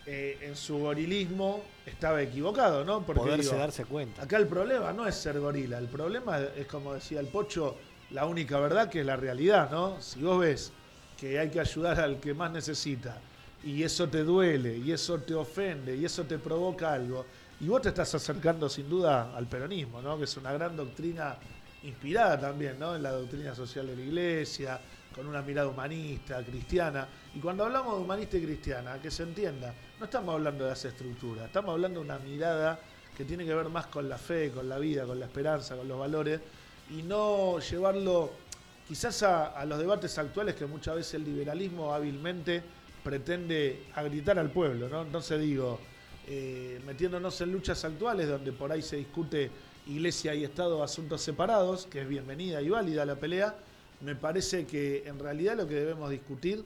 [0.05, 3.05] eh, en su gorilismo estaba equivocado, ¿no?
[3.05, 4.23] Porque Poderse digo, darse cuenta.
[4.23, 7.77] Acá el problema no es ser gorila, el problema es, como decía el Pocho,
[8.09, 10.01] la única verdad que es la realidad, ¿no?
[10.01, 10.71] Si vos ves
[11.19, 13.21] que hay que ayudar al que más necesita
[13.63, 17.25] y eso te duele y eso te ofende y eso te provoca algo,
[17.59, 20.17] y vos te estás acercando sin duda al peronismo, ¿no?
[20.17, 21.37] Que es una gran doctrina
[21.83, 22.95] inspirada también, ¿no?
[22.95, 24.79] En la doctrina social de la iglesia,
[25.15, 27.07] con una mirada humanista, cristiana.
[27.35, 30.85] Y cuando hablamos de humanista y cristiana, que se entienda, no estamos hablando de las
[30.85, 32.79] estructuras, estamos hablando de una mirada
[33.15, 35.87] que tiene que ver más con la fe, con la vida, con la esperanza, con
[35.87, 36.39] los valores,
[36.89, 38.31] y no llevarlo
[38.87, 42.61] quizás a, los debates actuales que muchas veces el liberalismo hábilmente
[43.03, 45.01] pretende agritar al pueblo, ¿no?
[45.03, 45.79] Entonces digo,
[46.27, 49.49] eh, metiéndonos en luchas actuales donde por ahí se discute
[49.87, 53.55] iglesia y Estado asuntos separados, que es bienvenida y válida la pelea,
[54.01, 56.63] me parece que en realidad lo que debemos discutir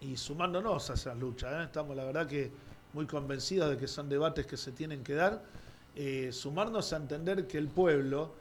[0.00, 1.64] y sumándonos a esas luchas, ¿eh?
[1.64, 2.50] estamos la verdad que
[2.92, 5.42] muy convencidos de que son debates que se tienen que dar,
[5.94, 8.32] eh, sumarnos a entender que el pueblo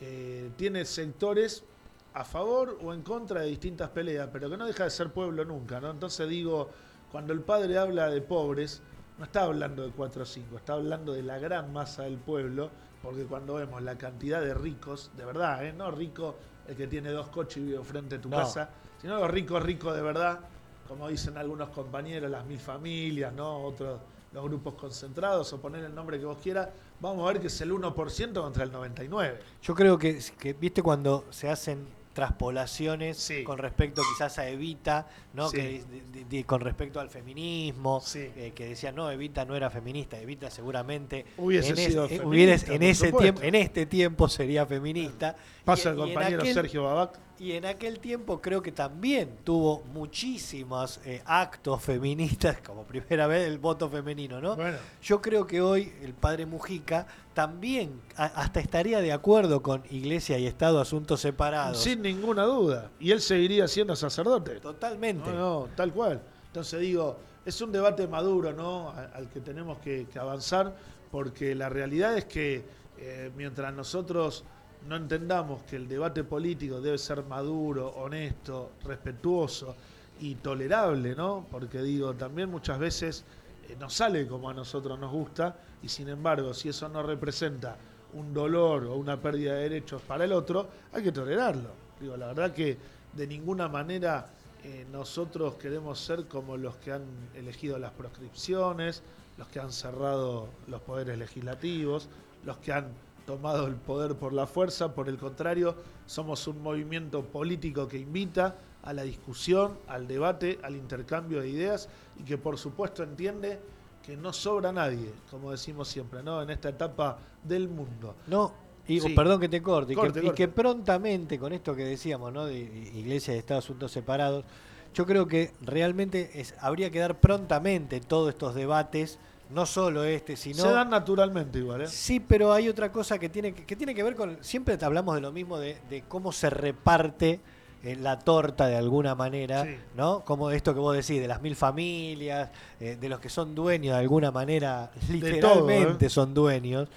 [0.00, 1.64] eh, tiene sectores
[2.12, 5.44] a favor o en contra de distintas peleas, pero que no deja de ser pueblo
[5.44, 5.90] nunca, ¿no?
[5.90, 6.70] Entonces digo,
[7.10, 8.82] cuando el padre habla de pobres,
[9.18, 12.70] no está hablando de 4 o 5, está hablando de la gran masa del pueblo,
[13.04, 15.72] porque cuando vemos la cantidad de ricos, de verdad, ¿eh?
[15.74, 16.36] no rico
[16.66, 18.38] el que tiene dos coches y vive frente a tu No.
[18.38, 20.40] casa, sino los ricos ricos de verdad,
[20.88, 23.58] como dicen algunos compañeros, las mil familias, ¿no?
[23.58, 24.00] Otros,
[24.32, 27.60] los grupos concentrados, o poner el nombre que vos quieras, vamos a ver que es
[27.60, 29.34] el 1% contra el 99%.
[29.62, 33.44] Yo creo que, que, viste cuando se hacen traspolaciones Sí.
[33.44, 35.48] con respecto quizás a Evita, ¿no?
[35.50, 35.56] Sí.
[35.56, 35.84] Que,
[36.30, 38.30] de- con respecto al feminismo, Sí.
[38.36, 42.08] eh, que decían, no, Evita no era feminista, Evita seguramente Hubiese en, es- sido eh,
[42.08, 43.18] feminista, hubiese- en ese supuesto.
[43.20, 45.36] tiempo, en este tiempo sería feminista.
[45.64, 47.18] Pasa Y- el compañero aquel- Sergio Babac.
[47.38, 53.46] Y en aquel tiempo creo que también tuvo muchísimos eh, actos feministas, como primera vez
[53.48, 54.54] el voto femenino, ¿no?
[54.56, 59.82] Bueno, Yo creo que hoy el padre Mujica también a- hasta estaría de acuerdo con
[59.90, 61.82] Iglesia y Estado asuntos separados.
[61.82, 62.90] sin ninguna duda.
[63.00, 64.60] Y él seguiría siendo sacerdote.
[64.60, 65.30] Totalmente.
[65.30, 66.22] No, no, tal cual.
[66.46, 68.90] Entonces digo, es un debate maduro, ¿no?
[68.90, 70.76] Al que tenemos que, que avanzar,
[71.10, 74.44] porque la realidad es que Eh, mientras nosotros
[74.88, 79.74] no entendamos que el debate político debe ser maduro, honesto, respetuoso
[80.20, 81.46] y tolerable, ¿no?
[81.50, 83.24] Porque digo, también muchas veces
[83.68, 87.76] eh, no sale como a nosotros nos gusta y sin embargo, si eso no representa
[88.12, 91.70] un dolor o una pérdida de derechos para el otro, hay que tolerarlo.
[92.00, 92.76] Digo, la verdad que
[93.12, 94.26] de ninguna manera
[94.62, 99.02] eh, nosotros queremos ser como los que han elegido las proscripciones,
[99.36, 102.08] los que han cerrado los poderes legislativos,
[102.44, 102.86] los que han
[103.26, 108.56] tomado el poder por la fuerza, por el contrario, somos un movimiento político que invita
[108.82, 113.58] a la discusión, al debate, al intercambio de ideas y que por supuesto entiende
[114.04, 116.42] que no sobra nadie, como decimos siempre, ¿no?
[116.42, 118.14] En esta etapa del mundo.
[118.26, 118.52] No,
[118.86, 119.14] y, Sí.
[119.14, 122.44] perdón que te corte, y Corte, que prontamente, con esto que decíamos, ¿no?
[122.44, 124.44] De iglesia y Estado asuntos separados,
[124.92, 129.18] yo creo que realmente es, habría que dar prontamente todos estos debates,
[129.50, 130.62] no solo este, sino...
[130.62, 131.86] Se dan naturalmente igual, ¿eh?
[131.88, 134.38] Sí, pero hay otra cosa que tiene que, que tiene que ver con.
[134.42, 137.40] Siempre te hablamos de lo mismo, de, de cómo se reparte
[137.82, 139.76] eh, la torta de alguna manera, Sí.
[139.96, 140.24] ¿no?
[140.24, 143.94] Como esto que vos decís, de las mil familias, eh, de los que son dueños
[143.94, 146.10] de alguna manera, literalmente ¿eh?
[146.10, 146.88] son dueños.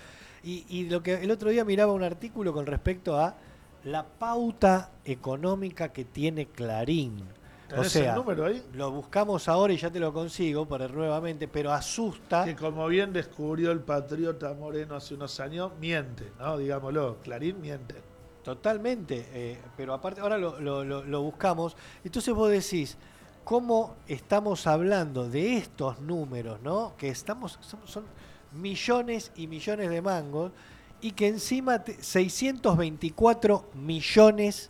[0.44, 3.36] Y, y lo que el otro día miraba un artículo con respecto a
[3.84, 7.22] la pauta económica que tiene Clarín.
[7.68, 8.64] O ¿Tenés sea, el número ahí?
[8.74, 12.46] lo buscamos ahora y ya te lo consigo para nuevamente, pero asusta.
[12.46, 16.58] Que como bien descubrió el patriota Moreno hace unos años, miente, ¿no?
[16.58, 17.96] Digámoslo, Clarín miente.
[18.44, 21.76] Totalmente, eh, pero aparte ahora lo, lo- lo- lo buscamos.
[22.06, 22.98] Entonces vos decís,
[23.44, 26.94] ¿cómo estamos hablando de estos números, ¿no?
[26.98, 28.06] Que estamos, son, son
[28.54, 30.54] millones y millones de mangos
[31.02, 34.70] y que encima te- 624 millones,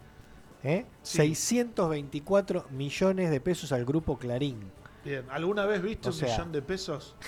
[0.68, 0.86] ¿eh?
[1.02, 1.18] Sí.
[1.18, 4.60] 624 millones de pesos al grupo Clarín.
[5.04, 7.16] Bien, ¿alguna vez viste O un sea- millón de pesos?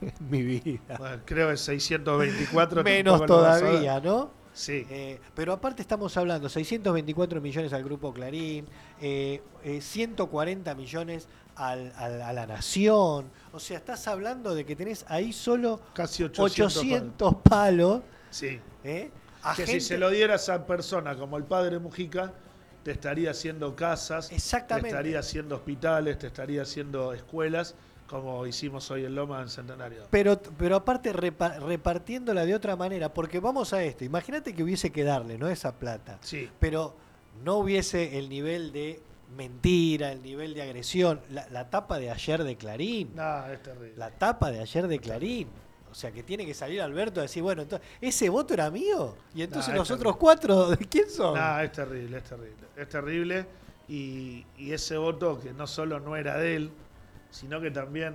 [0.00, 0.96] En mi vida.
[0.98, 2.82] Bueno, creo que 624.
[2.84, 4.30] Menos todavía, ¿no?
[4.52, 4.84] Sí.
[4.90, 8.66] Eh, pero aparte estamos hablando 624 millones al grupo Clarín,
[9.00, 13.30] eh, eh, 140 millones al- al- a la Nación.
[13.52, 16.76] O sea, estás hablando de que tenés ahí solo Casi 800.
[16.76, 18.02] 800 palos.
[18.30, 18.60] Sí.
[18.84, 19.10] ¿eh?
[19.56, 22.32] Que si se lo diera a esa persona como el padre Mujica,
[22.82, 24.88] te estaría haciendo casas, Exactamente.
[24.90, 27.74] te estaría haciendo hospitales, te estaría haciendo escuelas,
[28.08, 30.02] como hicimos hoy en Loma en Centenario.
[30.10, 34.90] Pero, pero aparte repa- repartiéndola de otra manera, porque vamos a esto, imagínate que hubiese
[34.92, 35.48] que darle, ¿no?
[35.48, 36.18] Esa plata.
[36.20, 36.50] Sí.
[36.58, 36.94] pero
[37.44, 39.00] no hubiese el nivel de
[39.36, 41.20] mentira, el nivel de agresión.
[41.30, 43.94] La, la tapa de ayer de Clarín, No, es terrible.
[43.96, 45.48] la tapa de ayer de Clarín.
[45.92, 49.14] O sea, que tiene que salir Alberto a decir, bueno, entonces, ¿ese voto era mío?
[49.34, 50.20] Y entonces es nosotros terrible.
[50.20, 51.34] cuatro, ¿de quién son?
[51.38, 52.66] No, es terrible, es terrible.
[52.74, 53.46] Es terrible.
[53.88, 56.70] Y, y ese voto que no solo no era de él,
[57.30, 58.14] sino que también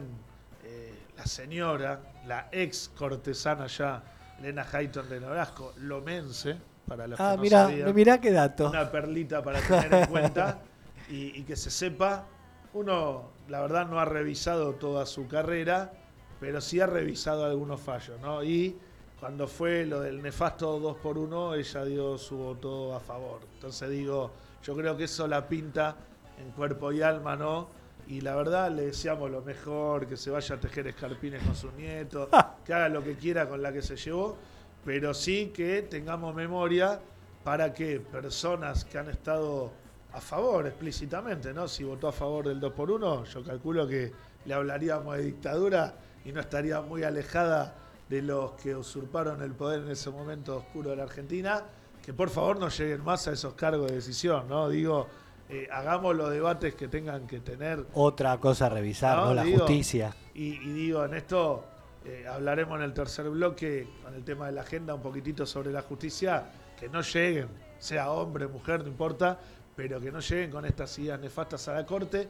[0.65, 4.03] eh, la señora, la ex cortesana ya,
[4.39, 7.93] Elena Hayton de Norasco, lomense, para los ah, que no mirá, sabían.
[7.95, 8.69] mirá qué dato.
[8.69, 10.61] una perlita para tener en cuenta
[11.09, 12.25] y, y que se sepa.
[12.73, 15.93] Uno, la verdad, no ha revisado toda su carrera,
[16.39, 18.43] pero sí ha revisado algunos fallos, ¿no?
[18.43, 18.77] Y
[19.19, 23.41] cuando fue lo del nefasto 2 por 1 ella dio su voto a favor.
[23.55, 24.31] Entonces digo,
[24.63, 25.95] yo creo que eso la pinta
[26.39, 27.67] en cuerpo y alma, ¿no?
[28.07, 31.71] Y la verdad le deseamos lo mejor, que se vaya a tejer escarpines con su
[31.71, 32.29] nieto,
[32.65, 34.37] que haga lo que quiera con la que se llevó,
[34.85, 36.99] pero sí que tengamos memoria
[37.43, 39.71] para que personas que han estado
[40.13, 41.67] a favor explícitamente, ¿no?
[41.67, 44.11] Si votó a favor del 2 por 1 yo calculo que
[44.45, 45.93] le hablaríamos de dictadura
[46.27, 47.73] y no estaría muy alejada
[48.09, 51.63] de los que usurparon el poder en ese momento oscuro de la Argentina,
[52.03, 54.67] que por favor no lleguen más a esos cargos de decisión, ¿no?
[54.67, 55.07] Digo,
[55.49, 59.33] eh, hagamos los debates que tengan que tener Otra cosa a revisar, No, ¿no?
[59.35, 60.13] La digo, justicia.
[60.33, 61.63] y, y digo, en esto
[62.05, 65.71] eh, hablaremos en el tercer bloque con el tema de la agenda un poquitito sobre
[65.71, 66.43] la justicia,
[66.77, 67.47] que no lleguen,
[67.79, 69.39] sea hombre, mujer, no importa,
[69.75, 72.27] pero que no lleguen con estas ideas nefastas a la Corte,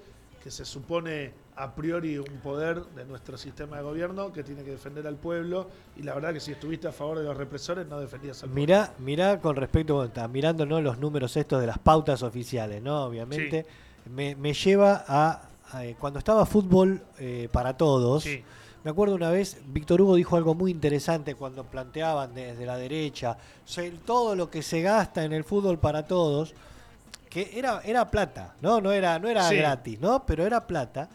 [0.47, 4.71] que se supone a priori un poder de nuestro sistema de gobierno que tiene que
[4.71, 8.00] defender al pueblo, y la verdad que si estuviste a favor de los represores no
[8.00, 8.62] defendías al pueblo.
[8.62, 10.79] Mirá, mirá con respecto, está mirando ¿no?
[10.79, 13.04] los números estos de las pautas oficiales, ¿no?
[13.04, 13.65] Obviamente.
[14.10, 18.23] Me, me lleva a, a, eh, cuando estaba fútbol eh, para todos.
[18.23, 18.41] Sí,
[18.85, 23.37] Me acuerdo una vez, Víctor Hugo dijo algo muy interesante cuando planteaban desde la derecha
[23.65, 26.54] se- todo lo que se gasta en el fútbol para todos,
[27.30, 28.82] que era, era plata, ¿no?
[28.82, 29.56] No era, no era Sí.
[29.58, 30.25] gratis, ¿no?
[30.25, 31.10] Pero era plata.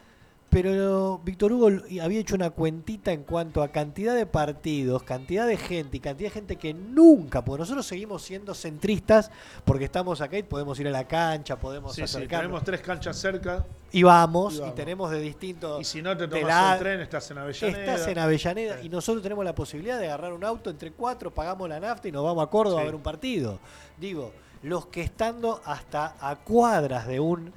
[0.49, 1.67] Pero Víctor Hugo
[2.03, 6.27] había hecho una cuentita en cuanto a cantidad de partidos, cantidad de gente y cantidad
[6.29, 9.31] de gente que nunca, porque nosotros seguimos siendo centristas
[9.65, 13.17] porque estamos acá y podemos ir a la cancha, podemos Sí, sí, tenemos tres canchas
[13.17, 13.65] cerca.
[13.91, 15.81] y, vamos, y tenemos de distintos...
[15.81, 17.79] Y si no te tomas la- el tren, estás en Avellaneda.
[17.79, 18.85] Estás en Avellaneda Sí.
[18.85, 22.11] y nosotros tenemos la posibilidad de agarrar un auto entre cuatro, pagamos la nafta y
[22.11, 23.57] nos vamos a Córdoba a ver un partido.
[23.97, 24.31] Digo,
[24.63, 27.53] los que estando hasta a cuadras de un,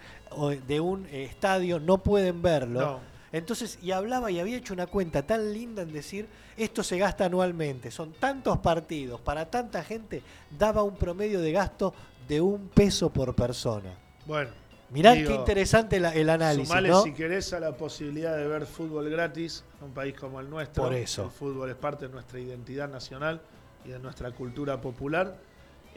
[0.66, 2.80] de un eh, estadio no pueden verlo.
[2.80, 3.00] No.
[3.32, 7.26] Entonces, y hablaba y había hecho una cuenta tan linda en decir, esto se gasta
[7.26, 10.22] anualmente, son tantos partidos, para tanta gente,
[10.56, 11.92] daba un promedio de gasto
[12.28, 13.94] de un peso por persona.
[14.26, 14.50] Bueno,
[14.90, 17.02] Mirá Digo, qué interesante la- el análisis, sumale ¿no?
[17.02, 20.84] si querés a la posibilidad de ver fútbol gratis en un país como el nuestro.
[20.84, 21.24] Por eso.
[21.24, 23.40] El fútbol es parte de nuestra identidad nacional
[23.84, 25.36] y de nuestra cultura popular.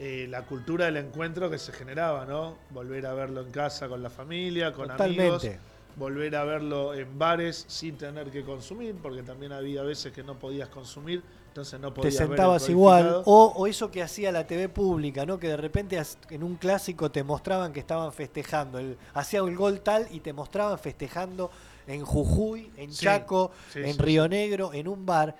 [0.02, 2.56] Eh, la cultura del encuentro que se generaba, ¿no?
[2.70, 5.42] Volver a verlo en casa con la familia, con amigos.
[5.42, 5.60] Totalmente.
[5.96, 10.38] volver a verlo en bares sin tener que consumir, porque también había veces que no
[10.38, 13.20] podías consumir, entonces no te podías ver el sentabas igual.
[13.26, 15.38] O, o eso que hacía la TV pública, ¿no?
[15.38, 18.78] Que de repente en un clásico te mostraban que estaban festejando.
[18.78, 21.50] El, hacía el gol tal y te mostraban festejando
[21.86, 25.36] en Jujuy, en Sí, Chaco, sí, en sí, Río Negro, en un bar.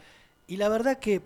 [0.47, 1.23] Y la verdad que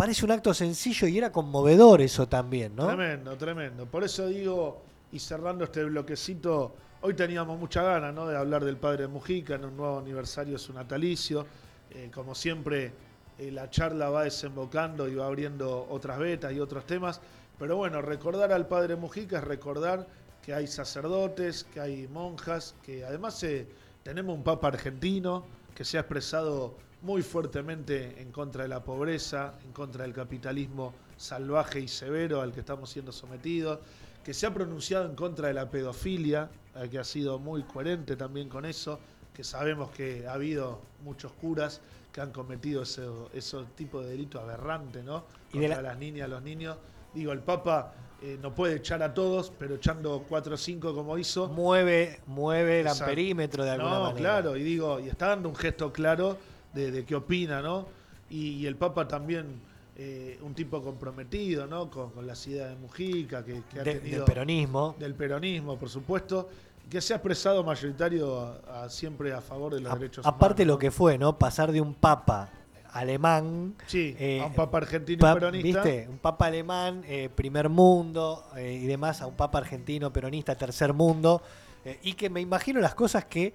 [0.00, 2.86] parece un acto sencillo y era conmovedor eso también, ¿no?
[2.86, 3.84] Tremendo, tremendo.
[3.84, 4.80] Por eso digo,
[5.12, 8.26] y cerrando este bloquecito, hoy teníamos mucha ganas ¿no?
[8.26, 11.44] de hablar del padre Mujica en un nuevo aniversario su natalicio.
[11.90, 12.94] Eh, como siempre,
[13.38, 17.20] eh, la charla va desembocando y va abriendo otras vetas y otros temas.
[17.58, 20.06] Pero bueno, recordar al padre Mujica es recordar
[20.42, 23.66] que hay sacerdotes, que hay monjas, que además eh,
[24.02, 25.44] tenemos un papa argentino
[25.74, 30.92] que se ha expresado muy fuertemente en contra de la pobreza, en contra del capitalismo
[31.16, 33.78] salvaje y severo al que estamos siendo sometidos,
[34.24, 38.16] que se ha pronunciado en contra de la pedofilia, eh, que ha sido muy coherente
[38.16, 38.98] también con eso,
[39.34, 41.80] que sabemos que ha habido muchos curas
[42.12, 45.24] que han cometido ese, ese tipo de delito aberrante, ¿no?
[45.50, 46.76] Y Contra la- las niñas, los niños.
[47.14, 51.16] Digo, el Papa eh, no puede echar a todos, pero echando cuatro o cinco como
[51.16, 54.18] hizo, Mueve, mueve el amperímetro de alguna no, manera.
[54.18, 56.36] claro, y digo, y está dando un gesto claro
[56.72, 57.86] de, de qué opina, ¿no?
[58.30, 59.60] Y, y el Papa también,
[59.96, 61.90] eh, un tipo comprometido, ¿no?
[61.90, 64.16] Con, con las ideas de Mujica, que, que ha De- tenido.
[64.18, 64.94] del peronismo.
[64.98, 66.48] Del peronismo, por supuesto,
[66.88, 70.62] que se ha expresado mayoritario a- a- siempre a favor de los A- derechos aparte
[70.62, 70.66] humanos.
[70.68, 70.78] lo ¿no?
[70.78, 71.38] que fue, ¿no?
[71.38, 72.50] Pasar de un papa
[72.92, 75.82] alemán Sí, eh, a un Papa argentino Pa- peronista.
[75.82, 76.08] ¿Viste?
[76.08, 80.92] Un papa alemán, eh, primer mundo eh, y demás, a un papa argentino, peronista, tercer
[80.92, 81.40] mundo.
[81.84, 83.52] eh, y que me imagino las cosas que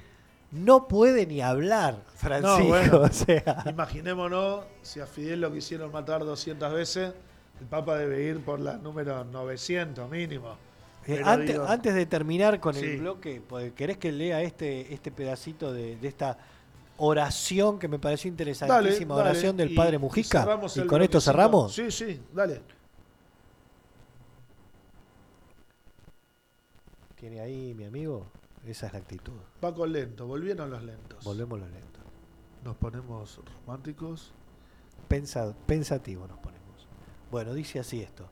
[0.56, 2.68] no puede ni hablar, Francisco.
[2.68, 2.99] bueno.
[3.01, 7.14] o sea, Imaginémonos si a Fidel lo quisieron matar 200 veces,
[7.60, 10.56] el Papa debe ir por la número 900 mínimo.
[11.08, 12.86] eh, antes, digo- antes de terminar con Sí.
[12.86, 16.38] el bloque, pues, ¿querés que lea este, este pedacito de, de esta
[16.97, 19.16] oración que me pareció interesantísima?
[19.16, 20.47] Dale, oración del Y- Padre Mujica.
[20.76, 21.74] ¿Y, con esto cerramos?
[21.76, 22.62] Sí, sí, dale.
[27.16, 28.26] ¿Tiene ahí mi amigo?
[28.66, 29.34] Esa es la actitud.
[29.59, 31.24] Paco lento, volvieron los lentos.
[31.24, 32.01] Volvemos los lentos.
[32.63, 34.34] Nos ponemos románticos.
[35.07, 36.88] Pensa, pensativo nos ponemos.
[37.30, 38.28] Bueno, dice así esto.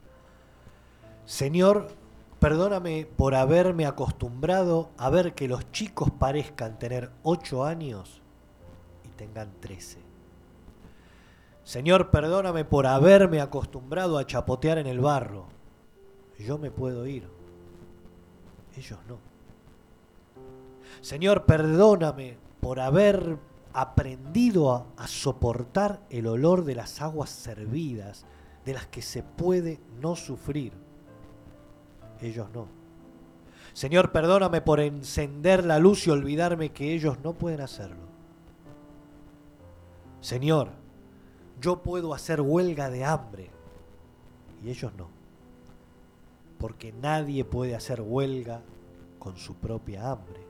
[1.25, 1.87] Señor,
[2.39, 8.21] perdóname por haberme acostumbrado a ver que los chicos parezcan tener 8 años
[9.05, 9.99] y tengan 13.
[11.63, 15.45] Señor, perdóname por haberme acostumbrado a chapotear en el barro.
[16.39, 17.29] Yo me puedo ir.
[18.75, 19.32] Ellos no.
[21.03, 23.37] Señor, perdóname por haber
[23.73, 28.25] aprendido a, soportar el olor de las aguas servidas,
[28.63, 30.71] de las que se puede no sufrir.
[32.21, 32.67] Ellos no.
[33.73, 38.07] Señor, perdóname por encender la luz y olvidarme que ellos no pueden hacerlo.
[40.21, 40.69] Señor,
[41.59, 43.51] yo puedo hacer huelga de hambre
[44.63, 45.09] y ellos no.
[46.59, 48.61] Porque nadie puede hacer huelga
[49.19, 50.42] con su propia hambre.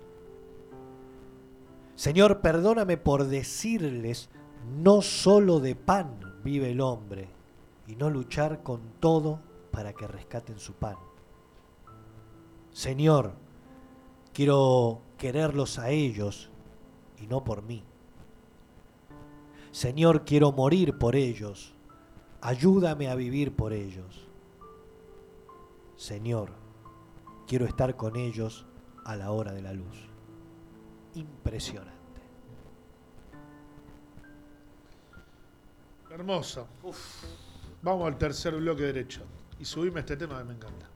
[1.95, 4.29] Señor, perdóname por decirles,
[4.81, 7.29] no solo de pan vive el hombre,
[7.87, 9.39] y no luchar con todo
[9.71, 10.95] para que rescaten su pan.
[12.71, 13.33] Señor,
[14.33, 16.49] quiero quererlos a ellos
[17.21, 17.83] y no por mí.
[19.71, 21.75] Señor, quiero morir por ellos,
[22.41, 24.27] ayúdame a vivir por ellos.
[25.95, 26.51] Señor,
[27.47, 28.65] quiero estar con ellos
[29.05, 30.12] a la hora de la luz
[31.15, 31.91] impresionante.
[36.09, 36.67] Hermoso.
[37.81, 39.23] Vamos al tercer bloque derecho.
[39.59, 40.92] Y subime este tema que me encanta.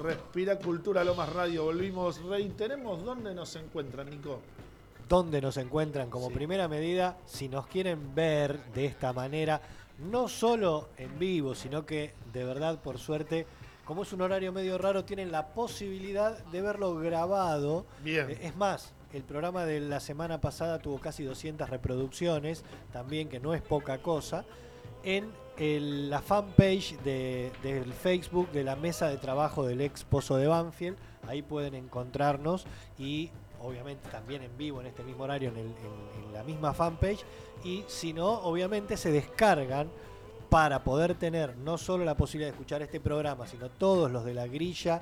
[0.00, 1.64] Respira Cultura Lomas Radio.
[1.64, 4.40] Volvimos, reiteremos dónde nos encuentran, Nico.
[5.08, 6.10] ¿Dónde nos encuentran?
[6.10, 6.34] Como Sí.
[6.34, 9.60] primera medida, si nos quieren ver de esta manera,
[10.10, 13.46] no solo en vivo, sino que de verdad, por suerte,
[13.84, 17.86] como es un horario medio raro, tienen la posibilidad de verlo grabado.
[18.02, 18.30] Bien.
[18.30, 23.38] Eh, Es más, el programa de la semana pasada tuvo casi 200 reproducciones, también que
[23.38, 24.44] no es poca cosa,
[25.04, 30.46] en la fanpage de- del Facebook de la mesa de trabajo del ex Pozo de
[30.46, 30.96] Banfield.
[31.28, 32.66] Ahí pueden encontrarnos
[32.98, 33.30] y
[33.62, 35.74] obviamente también en vivo en este mismo horario en
[36.32, 37.24] la misma fanpage.
[37.64, 39.88] Y si no, obviamente se descargan
[40.50, 44.34] para poder tener no solo la posibilidad de escuchar este programa, sino todos los de
[44.34, 45.00] la grilla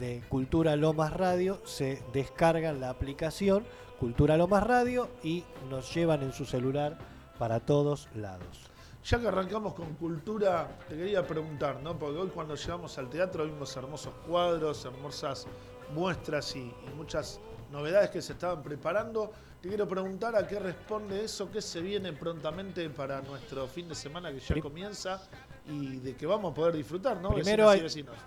[0.00, 3.64] de Cultura Lomas Radio, se descargan la aplicación
[3.98, 6.98] Cultura Lomas Radio y nos llevan en su celular
[7.38, 8.70] para todos lados.
[9.04, 11.98] Ya que arrancamos con cultura, te quería preguntar, ¿no?
[11.98, 15.46] Porque hoy cuando llegamos al teatro vimos hermosos cuadros, hermosas
[15.92, 17.38] muestras y, y muchas
[17.70, 19.30] novedades que se estaban preparando.
[19.60, 23.94] Te quiero preguntar a qué responde eso, qué se viene prontamente para nuestro fin de
[23.94, 25.22] semana que ya comienza
[25.66, 27.34] y de que vamos a poder disfrutar, ¿no?
[27.34, 27.80] Primero hay-.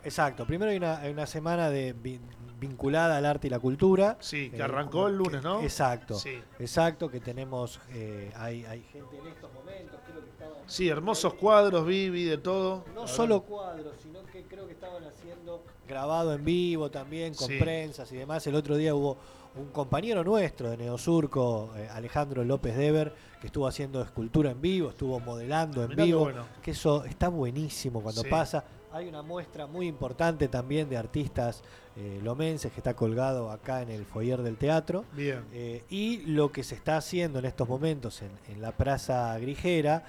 [0.03, 1.95] Exacto, primero hay una, hay una semana de
[2.59, 4.17] vinculada al arte y la cultura.
[4.19, 5.61] Sí, que Eh, arrancó el lunes, ¿no?
[5.61, 6.39] Exacto, Sí.
[6.59, 10.56] exacto, que tenemos, eh, hay, hay gente en estos momentos, creo que estaban...
[10.67, 12.83] Sí, hermosos cuadros, vi, vi de todo.
[12.93, 17.57] No solo cuadros, sino que creo que estaban haciendo grabado en vivo también, con Sí.
[17.57, 18.45] prensas y demás.
[18.47, 19.17] El otro día hubo
[19.55, 24.89] un compañero nuestro de Neosurco, eh, Alejandro López Dever, que estuvo haciendo escultura en vivo,
[24.89, 26.45] estuvo modelando en Mirá vivo, bueno.
[26.61, 28.27] que eso está buenísimo cuando Sí.
[28.29, 28.65] pasa.
[28.91, 31.63] Hay una muestra muy importante también de artistas
[31.99, 35.03] eh, lomenses que está colgado acá en el foyer del teatro.
[35.13, 35.43] Bien.
[35.51, 40.03] Eh, y lo que se está haciendo en estos momentos en, en la Plaza Grigera,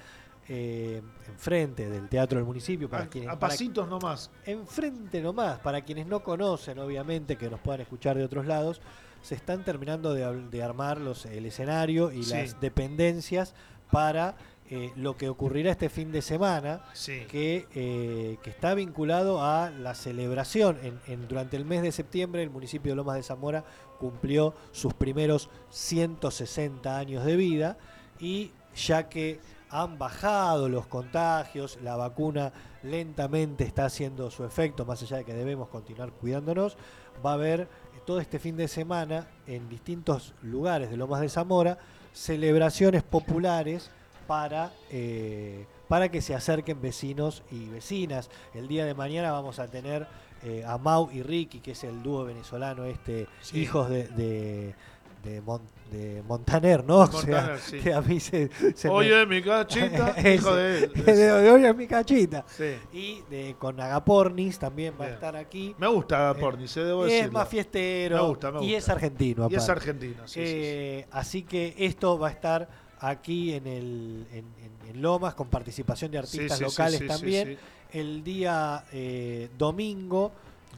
[0.49, 4.31] eh, enfrente del Teatro del Municipio, para A, quienes, a para- pasitos nomás.
[4.45, 8.81] enfrente nomás, para quienes no conocen, obviamente, que nos puedan escuchar de otros lados,
[9.21, 12.31] se están terminando de, armar los, el escenario y Sí.
[12.33, 13.53] las dependencias
[13.91, 14.35] para
[14.71, 17.25] eh, lo que ocurrirá este fin de semana, Sí.
[17.27, 20.77] que, eh, que está vinculado a la celebración.
[20.83, 23.65] En, en- durante el mes de septiembre el municipio de Lomas de Zamora
[23.97, 27.77] cumplió sus primeros 160 años de vida
[28.19, 29.39] y ya que
[29.69, 32.51] han bajado los contagios, la vacuna
[32.83, 36.77] lentamente está haciendo su efecto, más allá de que debemos continuar cuidándonos,
[37.25, 37.67] va a haber
[38.05, 41.77] todo este fin de semana en distintos lugares de Lomas de Zamora
[42.13, 43.91] celebraciones populares
[44.27, 48.29] para, eh, para que se acerquen vecinos y vecinas.
[48.53, 50.07] El día de mañana vamos a tener
[50.43, 53.59] eh, a Mau y Ricky, que es el dúo venezolano, este, Sí.
[53.59, 54.75] hijos de, de,
[55.23, 55.61] de Mon-
[55.91, 56.99] de Montaner, ¿no?
[57.01, 57.79] O sea, Montaner, sí.
[57.79, 60.93] que a mí se, se me- Oye, mi cachita, hijo de él.
[61.05, 62.45] de, Oye, mi cachita.
[62.47, 62.75] Sí.
[62.93, 65.13] Y de, con Agapornis también va a Bien.
[65.15, 65.75] estar aquí.
[65.79, 67.31] Me gusta Porni, se debo es decirlo.
[67.33, 68.77] más fiestero Me gusta, me y gusta.
[68.77, 69.47] es argentino.
[69.49, 69.79] Y es aparte.
[69.89, 70.51] argentino, sí, sí, sí.
[70.55, 75.47] Eh, Así que esto va a estar aquí en, el, en, en- en Lomas con
[75.49, 77.47] participación de artistas locales también.
[77.49, 77.57] sí.
[77.97, 80.31] El día eh, domingo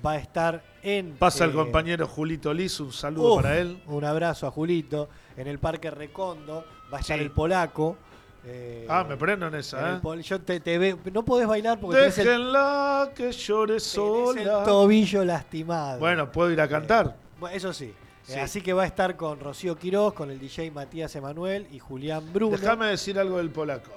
[0.05, 1.13] va a estar en...
[1.17, 3.81] Pasa el eh, compañero Julito Liz, un saludo uf, para él.
[3.87, 5.09] Un abrazo a Julito.
[5.37, 7.23] En el Parque Recondo va a estar Sí.
[7.23, 7.97] el polaco.
[8.43, 10.21] eh, Ah, me prendo en esa, ¿eh?
[10.23, 13.91] yo te, te veo, no podés bailar porque tenés el, Déjenla que llore tenés el
[13.91, 14.63] sola.
[14.63, 15.99] tobillo lastimado.
[15.99, 17.15] Bueno, puedo ir a cantar.
[17.39, 17.93] Bueno, eso sí.
[18.23, 18.33] Sí.
[18.33, 21.79] Eh, así que va a estar con Rocío Quiroz, con el DJ Matías Emanuel y
[21.79, 22.55] Julián Bruno.
[22.57, 23.91] Déjame decir algo del polaco.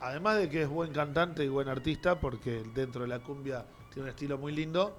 [0.00, 4.04] Además de que es buen cantante y buen artista, porque dentro de la cumbia tiene
[4.04, 4.96] un estilo muy lindo,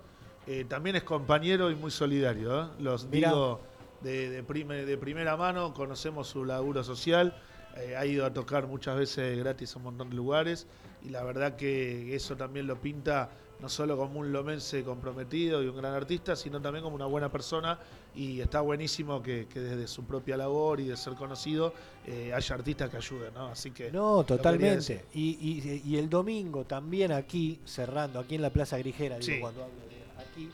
[0.47, 2.61] eh, también es compañero y muy solidario.
[2.63, 2.67] ¿eh?
[2.79, 3.29] Los Mirá.
[3.29, 3.61] digo
[4.01, 7.35] de, de prime- de primera mano, conocemos su laburo social,
[7.77, 10.67] eh, ha ido a tocar muchas veces gratis a un montón de lugares
[11.03, 13.29] y la verdad que eso también lo pinta
[13.59, 17.31] no solo como un lomense comprometido y un gran artista, sino también como una buena
[17.31, 17.77] persona
[18.15, 21.73] y está buenísimo que, que desde su propia labor y de ser conocido
[22.05, 23.47] eh, haya artistas que ayuden, ¿no?
[23.47, 25.05] Así que No, totalmente.
[25.13, 29.39] Y, y- y el domingo también aquí, cerrando, aquí en la Plaza Grigera, digo, Sí.
[29.39, 30.49] cuando hablo de aquí,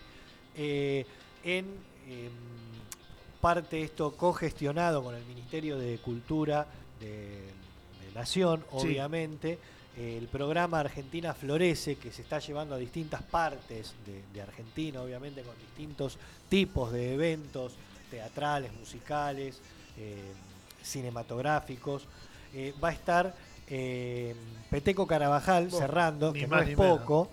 [0.55, 1.05] eh,
[1.43, 1.65] en
[2.09, 2.31] em,
[3.41, 6.67] parte esto cogestionado con el Ministerio de Cultura
[6.99, 9.57] de, de Nación, obviamente,
[9.97, 15.41] el programa Argentina Florece, que se está llevando a distintas partes de, de Argentina, obviamente
[15.41, 16.19] con distintos
[16.49, 17.73] tipos de eventos
[18.09, 19.59] teatrales, musicales,
[19.97, 20.31] eh,
[20.83, 22.05] cinematográficos.
[22.53, 23.35] Eh, va a estar
[23.67, 24.35] eh,
[24.69, 27.29] Peteco Carabajal cerrando, que más no es poco.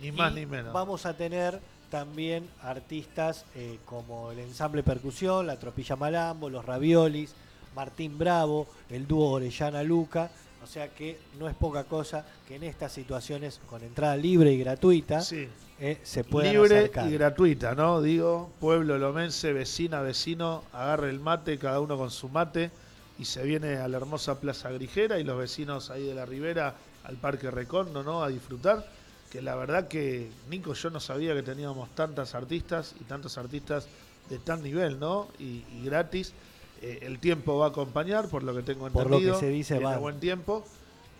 [0.00, 0.72] Ni más Y ni menos.
[0.72, 1.60] Vamos a tener
[1.90, 3.44] también artistas
[3.84, 7.34] como el ensamble percusión, la tropilla malambo, los raviolis,
[7.74, 10.30] Martín Bravo, el dúo Orellana Luca.
[10.62, 14.58] O sea que no es poca cosa que en estas situaciones con entrada libre y
[14.58, 15.48] gratuita Sí.
[15.80, 17.08] eh, se puedan Libre acercar.
[17.08, 18.00] y gratuita, ¿no?
[18.00, 22.70] Digo, pueblo lomense, vecina, vecino, agarre el mate, cada uno con su mate,
[23.18, 26.74] y se viene a la hermosa Plaza Grijera y los vecinos ahí de la Ribera
[27.04, 28.22] al Parque Recondo, ¿no?
[28.22, 28.86] A disfrutar.
[29.30, 33.86] Que la verdad que, Nico, yo no sabía que teníamos tantas artistas y tantos artistas
[34.28, 35.26] de tan nivel, ¿no?
[35.38, 36.32] Y, y gratis.
[36.82, 39.38] Eh, el tiempo va a acompañar, por lo que tengo Por lo que entendido.
[39.40, 39.96] se dice, va.
[39.98, 40.64] buen tiempo.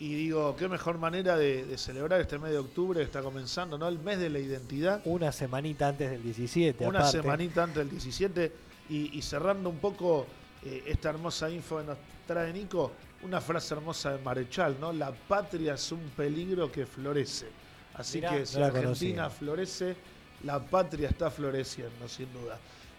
[0.01, 3.79] Y digo, qué mejor manera de, de celebrar este mes de octubre que está comenzando,
[3.79, 3.87] ¿no?
[3.87, 6.85] El mes de la identidad Una semanita antes del 17.
[6.87, 7.19] una aparte.
[7.23, 8.53] semanita antes del 17
[8.91, 10.27] y, y cerrando un poco
[10.65, 12.91] eh, esta hermosa info que nos trae Nico,
[13.23, 14.93] una frase hermosa de Marechal, ¿no?
[14.93, 17.47] La patria es un peligro que florece.
[17.95, 19.31] Así Mirá, que si no la Argentina conocía.
[19.31, 19.97] florece,
[20.43, 22.59] la patria está floreciendo, sin duda.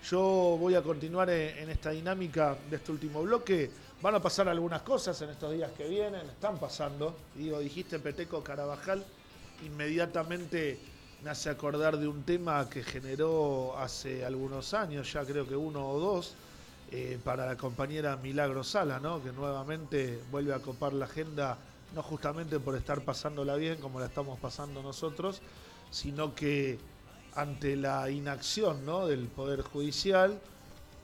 [0.10, 3.72] Yo voy a continuar en, esta dinámica de este último bloque.
[4.02, 7.16] Van a pasar algunas cosas en estos días que vienen, están pasando.
[7.36, 9.02] Digo, dijiste Peteco Carabajal,
[9.66, 10.78] inmediatamente
[11.24, 15.88] me hace acordar de un tema que generó hace algunos años, ya creo que uno
[15.88, 16.36] o dos,
[16.92, 19.24] eh, para la compañera Milagro Sala, ¿no?
[19.24, 21.58] que nuevamente vuelve a copar la agenda,
[21.96, 25.42] no justamente por estar pasándola bien como la estamos pasando nosotros,
[25.92, 26.78] sino que
[27.36, 29.08] ante la inacción ¿no?
[29.08, 30.40] del Poder Judicial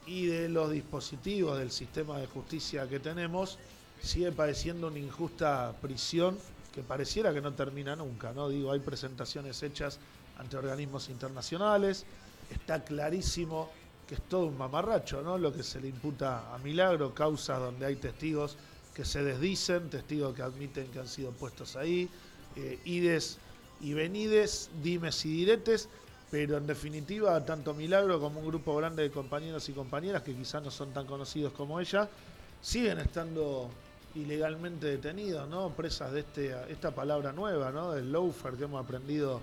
[0.06, 3.58] y de los dispositivos del sistema de justicia que tenemos,
[4.02, 6.38] sigue padeciendo una injusta prisión
[6.74, 8.50] que pareciera que no termina nunca, ¿no?
[8.50, 10.00] Digo, hay presentaciones hechas
[10.38, 12.06] ante organismos internacionales,
[12.50, 13.70] está clarísimo
[14.08, 15.38] que es todo un mamarracho, ¿no?
[15.38, 18.56] Lo que se le imputa a Milagro, causas donde hay testigos
[18.94, 22.10] que se desdicen, testigos que admiten que han sido puestos ahí,
[22.56, 23.38] eh, ides
[23.82, 25.90] y venides, dimes y diretes,
[26.32, 30.64] pero en definitiva, tanto Milagro como un grupo grande de compañeros y compañeras que quizás
[30.64, 32.08] no son tan conocidos como ella,
[32.62, 33.70] siguen estando
[34.16, 35.70] ilegalmente detenidos, ¿no?
[35.70, 37.94] Presas de este, esta palabra nueva, ¿no?
[37.94, 39.42] Del loafer que hemos aprendido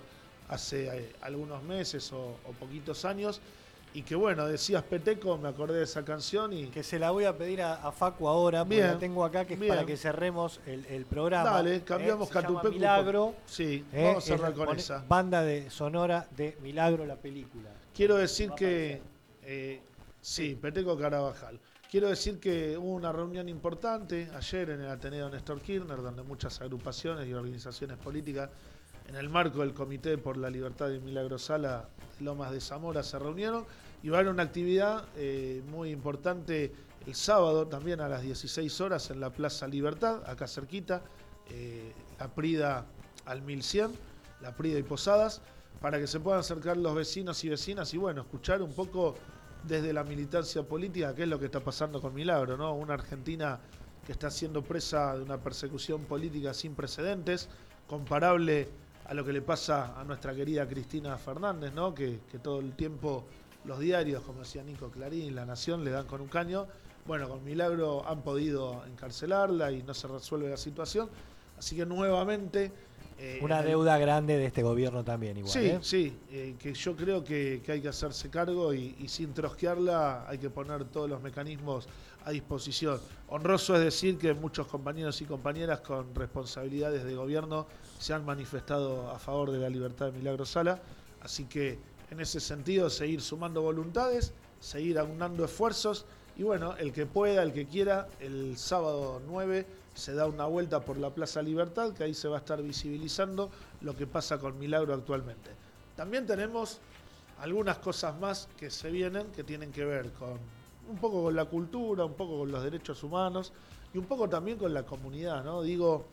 [0.49, 3.41] hace eh, algunos meses o, o poquitos años.
[3.93, 7.25] Y que bueno, decías Peteco, me acordé de esa canción y Que se la voy
[7.25, 9.73] a pedir a, a Facu ahora, porque Bien, la tengo acá, que es bien.
[9.73, 11.49] para que cerremos el, el programa.
[11.49, 12.73] dale, cambiamos Eh, llama Catupecu.
[12.75, 13.35] Milagro.
[13.47, 15.03] Sí, eh, vamos a cerrar con esa.
[15.07, 17.69] Banda de sonora de Milagro, la película.
[17.95, 19.01] Quiero decir que.
[19.43, 19.81] eh,
[20.21, 21.59] sí, Peteco Carabajal.
[21.89, 26.59] Quiero decir que hubo una reunión importante ayer en el Ateneo Néstor Kirchner, donde muchas
[26.61, 28.49] agrupaciones y organizaciones políticas,
[29.07, 33.03] en el marco del Comité por la Libertad de Milagro Sala de Lomas de Zamora,
[33.03, 33.65] se reunieron
[34.03, 36.71] y va a haber una actividad eh, muy importante
[37.05, 41.01] el sábado también a las 16 horas en la Plaza Libertad, acá cerquita,
[41.49, 42.85] eh, la Prida
[43.25, 43.91] al 1100,
[44.41, 45.41] la Prida y Posadas,
[45.79, 49.15] para que se puedan acercar los vecinos y vecinas y bueno, escuchar un poco
[49.63, 52.73] desde la militancia política qué es lo que está pasando con Milagro, ¿no?
[52.73, 53.59] Una Argentina
[54.05, 57.49] que está siendo presa de una persecución política sin precedentes,
[57.87, 58.69] comparable
[59.07, 61.95] a lo que le pasa a nuestra querida Cristina Fernández, ¿no?
[61.95, 63.25] Que, que todo el tiempo
[63.63, 66.67] los diarios, como decía Nico Clarín, La Nación, le dan con un caño.
[67.05, 71.09] Bueno, con Milagro han podido encarcelarla y no se resuelve la situación.
[71.57, 72.86] Así que nuevamente...
[73.19, 75.51] eh, Una el- deuda grande de este gobierno también, igual.
[75.51, 75.79] Sí, ¿eh?
[75.81, 80.27] sí, eh, que yo creo que, que hay que hacerse cargo y, y sin trosquearla
[80.27, 81.87] hay que poner todos los mecanismos
[82.25, 82.99] a disposición.
[83.29, 87.67] Honroso es decir que muchos compañeros y compañeras con responsabilidades de gobierno
[87.99, 90.79] se han manifestado a favor de la libertad de Milagro Sala,
[91.21, 91.79] así que
[92.11, 96.05] en ese sentido seguir sumando voluntades, seguir aunando esfuerzos
[96.37, 99.65] y bueno, el que pueda, el que quiera, el sábado 9
[99.97, 103.49] se da una vuelta por la Plaza Libertad, que ahí se va a estar visibilizando
[103.81, 105.49] lo que pasa con Milagro actualmente.
[105.95, 106.79] También tenemos
[107.39, 110.37] algunas cosas más que se vienen que tienen que ver con
[110.89, 113.51] un poco con la cultura, un poco con los derechos humanos
[113.93, 115.61] y un poco también con la comunidad, ¿no?
[115.61, 116.05] Digo,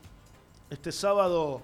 [0.69, 1.61] este sábado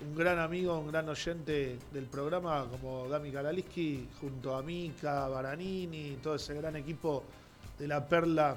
[0.00, 6.18] un gran amigo, un gran oyente del programa como Dami Karaliski, junto a Mica, Baranini,
[6.22, 7.24] todo ese gran equipo
[7.78, 8.56] de la Perla,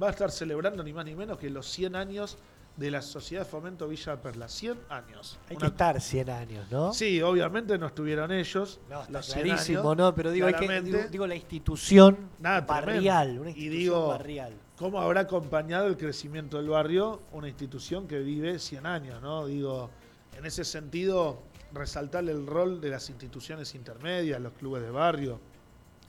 [0.00, 2.38] va a estar celebrando ni más ni menos que los 100 años
[2.76, 4.48] de la Sociedad de Fomento Villa Perla.
[4.48, 5.38] 100 años.
[5.48, 6.94] Hay Una- que estar 100 años, ¿no?
[6.94, 8.80] Sí, obviamente no estuvieron ellos.
[8.88, 10.14] No, está los 100 clarísimo, años, ¿no?
[10.14, 14.54] Pero digo, hay que, digo, digo la institución Nada, barrial, Y digo, barrial.
[14.78, 19.20] ¿Cómo habrá acompañado el crecimiento del barrio una institución que vive 100 años?
[19.20, 19.46] ¿no?
[19.46, 19.90] Digo,
[20.38, 21.42] en ese sentido,
[21.74, 25.38] resaltar el rol de las instituciones intermedias, los clubes de barrio,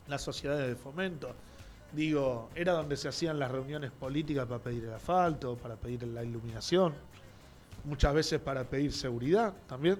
[0.06, 1.34] las sociedades de fomento.
[1.94, 6.24] Digo, era donde se hacían las reuniones políticas para pedir el asfalto, para pedir la
[6.24, 6.94] iluminación,
[7.84, 9.98] muchas veces para pedir seguridad también.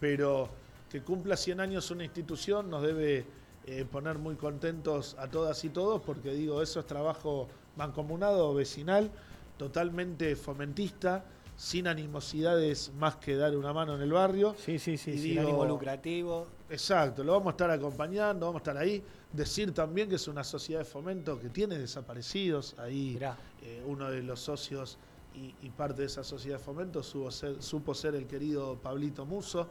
[0.00, 0.48] Pero
[0.90, 3.26] que cumpla 100 años una institución nos debe
[3.66, 9.10] eh, poner muy contentos a todas y todos, porque digo, eso es trabajo mancomunado, vecinal,
[9.56, 11.24] totalmente fomentista,
[11.56, 14.54] sin animosidades más que dar una mano en el barrio.
[14.58, 16.46] Sí, sí, sí, Y sin digo- ánimo lucrativo.
[16.70, 19.02] Exacto, lo vamos a estar acompañando, vamos a estar ahí.
[19.32, 22.74] Decir también que es una sociedad de fomento que tiene desaparecidos.
[22.78, 23.18] Ahí
[23.62, 24.98] eh, uno de los socios
[25.34, 29.24] y, y parte de esa sociedad de fomento supo ser, supo ser el querido Pablito
[29.24, 29.66] Muso,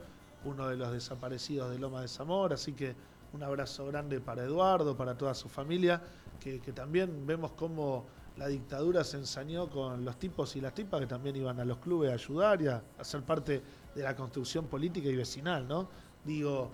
[0.45, 2.55] uno de los desaparecidos de Loma de Zamora.
[2.55, 2.95] Así que
[3.33, 6.01] un abrazo grande para Eduardo, para toda su familia,
[6.39, 8.05] que, que también vemos cómo
[8.37, 11.77] la dictadura se ensañó con los tipos y las tipas que también iban a los
[11.77, 13.61] clubes a ayudar y a, a ser parte
[13.93, 15.89] de la construcción política y vecinal, ¿no?
[16.23, 16.69] Digo,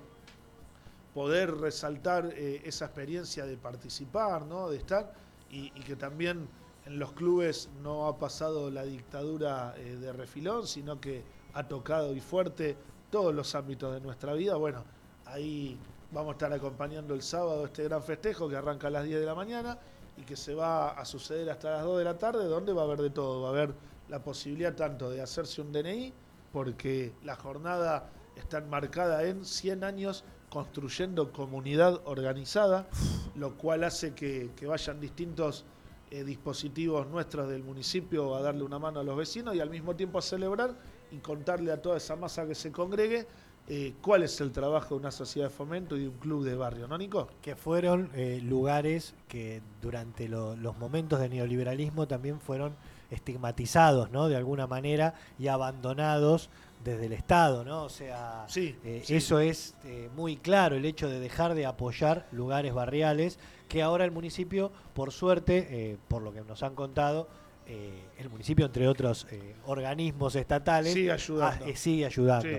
[1.14, 4.70] poder resaltar eh, esa experiencia de participar, ¿no?
[4.70, 5.14] de estar,
[5.49, 6.47] y, que también
[6.86, 12.16] en los clubes no ha pasado la dictadura eh, de refilón, sino que ha tocado
[12.16, 12.76] y fuerte
[13.11, 14.55] todos los ámbitos de nuestra vida.
[14.55, 14.84] Bueno,
[15.26, 15.78] ahí
[16.11, 19.26] vamos a estar acompañando el sábado este gran festejo que arranca a las 10 de
[19.26, 19.78] la mañana
[20.18, 22.86] y que se va a suceder hasta las 2 de la tarde, donde va a
[22.86, 23.41] haber de todo.
[23.43, 23.74] Va a haber
[24.09, 26.14] la posibilidad tanto de hacerse un DNI,
[26.51, 30.24] porque la jornada está enmarcada en 100 años
[30.57, 32.87] construyendo comunidad organizada,
[33.35, 35.65] lo cual hace que, vayan distintos
[36.11, 39.95] eh, dispositivos nuestros del municipio a darle una mano a los vecinos y al mismo
[39.95, 40.75] tiempo a celebrar
[41.11, 43.25] y contarle a toda esa masa que se congregue
[43.67, 46.53] eh, cuál es el trabajo de una sociedad de fomento y de un club de
[46.55, 47.29] barrio, ¿no, Nico?
[47.41, 52.75] que fueron eh, lugares que durante lo- los momentos de neoliberalismo también fueron
[53.09, 54.27] estigmatizados, ¿no?
[54.27, 56.49] De alguna manera y abandonados
[56.84, 57.84] desde el Estado, ¿no?
[57.84, 59.15] O sea, Sí, eh, sí.
[59.15, 64.05] eso es eh, muy claro, el hecho de dejar de apoyar lugares barriales, que ahora
[64.05, 67.27] el municipio, por suerte, eh, por lo que nos han contado,
[67.65, 69.25] el municipio, entre otros
[69.65, 71.65] organismos estatales, Sigue ayudando.
[71.65, 72.49] ah, sigue ayudando.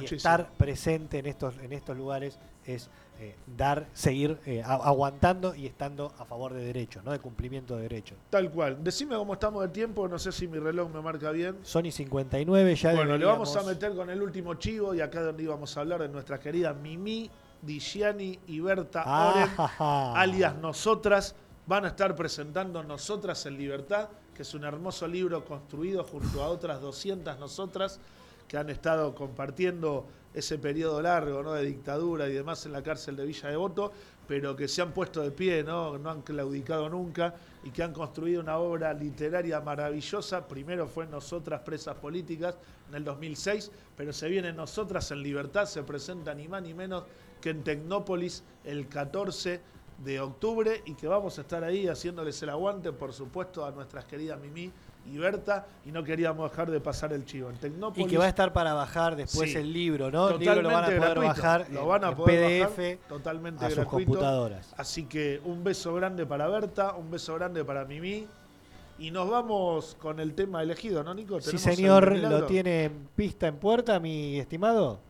[0.00, 2.88] Sí, y estar presente en estos, en estos lugares es
[3.20, 7.12] eh, dar, seguir eh, aguantando y estando a favor de derechos, ¿no?
[7.12, 8.18] de cumplimiento de derechos.
[8.30, 8.82] Tal cual.
[8.82, 11.58] Decime cómo estamos de tiempo, no sé si mi reloj me marca bien.
[11.62, 15.42] Sony 59 ya Bueno, le vamos a meter con el último chivo y acá donde
[15.42, 17.30] íbamos a hablar de nuestra querida Mimi,
[17.62, 21.34] Digiani y Berta Oren, Ah, alias Nosotras,
[21.66, 26.48] van a estar presentando Nosotras en Libertad, que es un hermoso libro construido junto a
[26.48, 28.00] otras 200 nosotras
[28.54, 31.54] que han estado compartiendo ese periodo largo ¿no?
[31.54, 33.90] de dictadura y demás en la cárcel de Villa Devoto,
[34.28, 35.98] pero que se han puesto de pie, ¿no?
[35.98, 37.34] no han claudicado nunca
[37.64, 40.46] y que han construido una obra literaria maravillosa.
[40.46, 42.56] Primero fue Nosotras Presas Políticas
[42.90, 47.02] en el 2006, pero se viene Nosotras en Libertad, se presenta ni más ni menos
[47.40, 49.60] que en Tecnópolis el 14
[49.98, 54.04] de octubre y que vamos a estar ahí haciéndoles el aguante, por supuesto, a nuestras
[54.04, 54.70] queridas Mimi
[55.06, 57.50] y Berta, y no queríamos dejar de pasar el chivo.
[57.50, 59.58] En y Tecnópolis que va a estar para bajar después Sí.
[59.58, 60.30] el libro, ¿no?
[60.30, 61.28] El libro lo van a poder gratuito.
[61.28, 64.10] bajar Lo en- van a en poder PDF bajar totalmente a sus gratuito.
[64.12, 64.74] computadoras.
[64.78, 68.26] Así que un beso grande para Berta, un beso grande para Mimi.
[68.98, 71.40] Y nos vamos con el tema elegido, ¿no, Nico?
[71.40, 75.00] Sí, ¿Tenemos el señor, lo tiene en pista en puerta, mi estimado.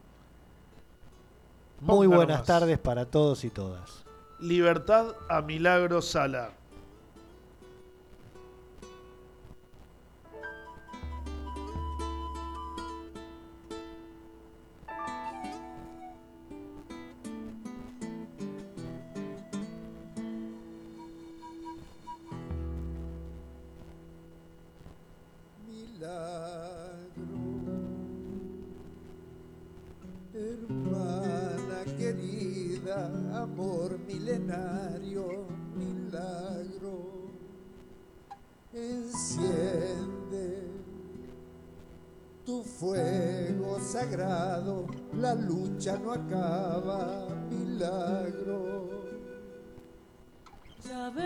[1.81, 2.47] Ponga Muy buenas nomás.
[2.47, 4.05] tardes para todos y todas.
[4.41, 6.51] Libertad a Milagro Sala.
[33.45, 36.97] Amor milenario, milagro.
[38.73, 40.47] Enciende
[42.45, 49.05] tu fuego sagrado, la lucha no acaba, milagro.
[50.89, 51.25] Ya ves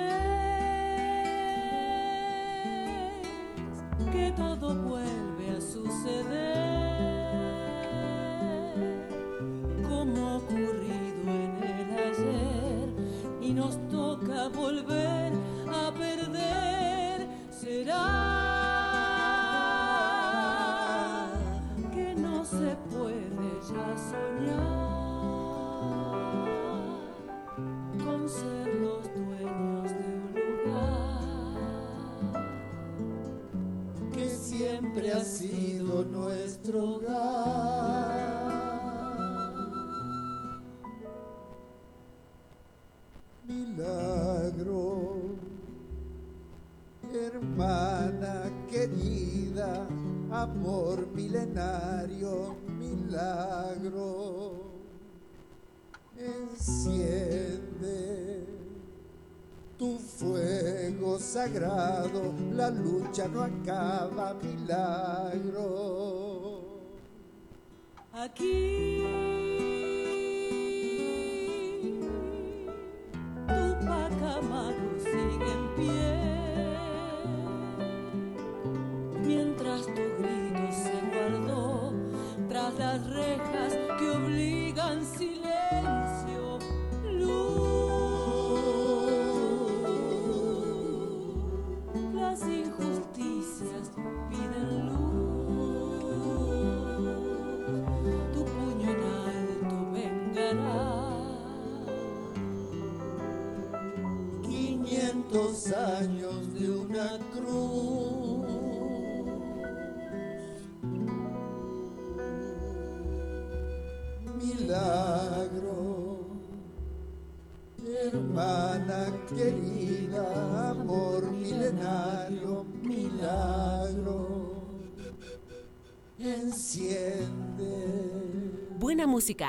[4.13, 6.59] que todo vuelve a suceder
[9.89, 11.08] como ayer
[13.49, 15.33] y nos toca volver
[15.73, 17.27] a perder.
[17.51, 18.28] Será
[63.09, 64.98] lucha no acaba mi lado.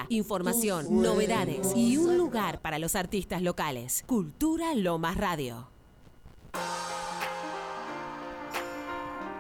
[0.09, 4.03] información, novedades y un lugar para los artistas locales.
[4.07, 5.78] Cultura Lomas Radio.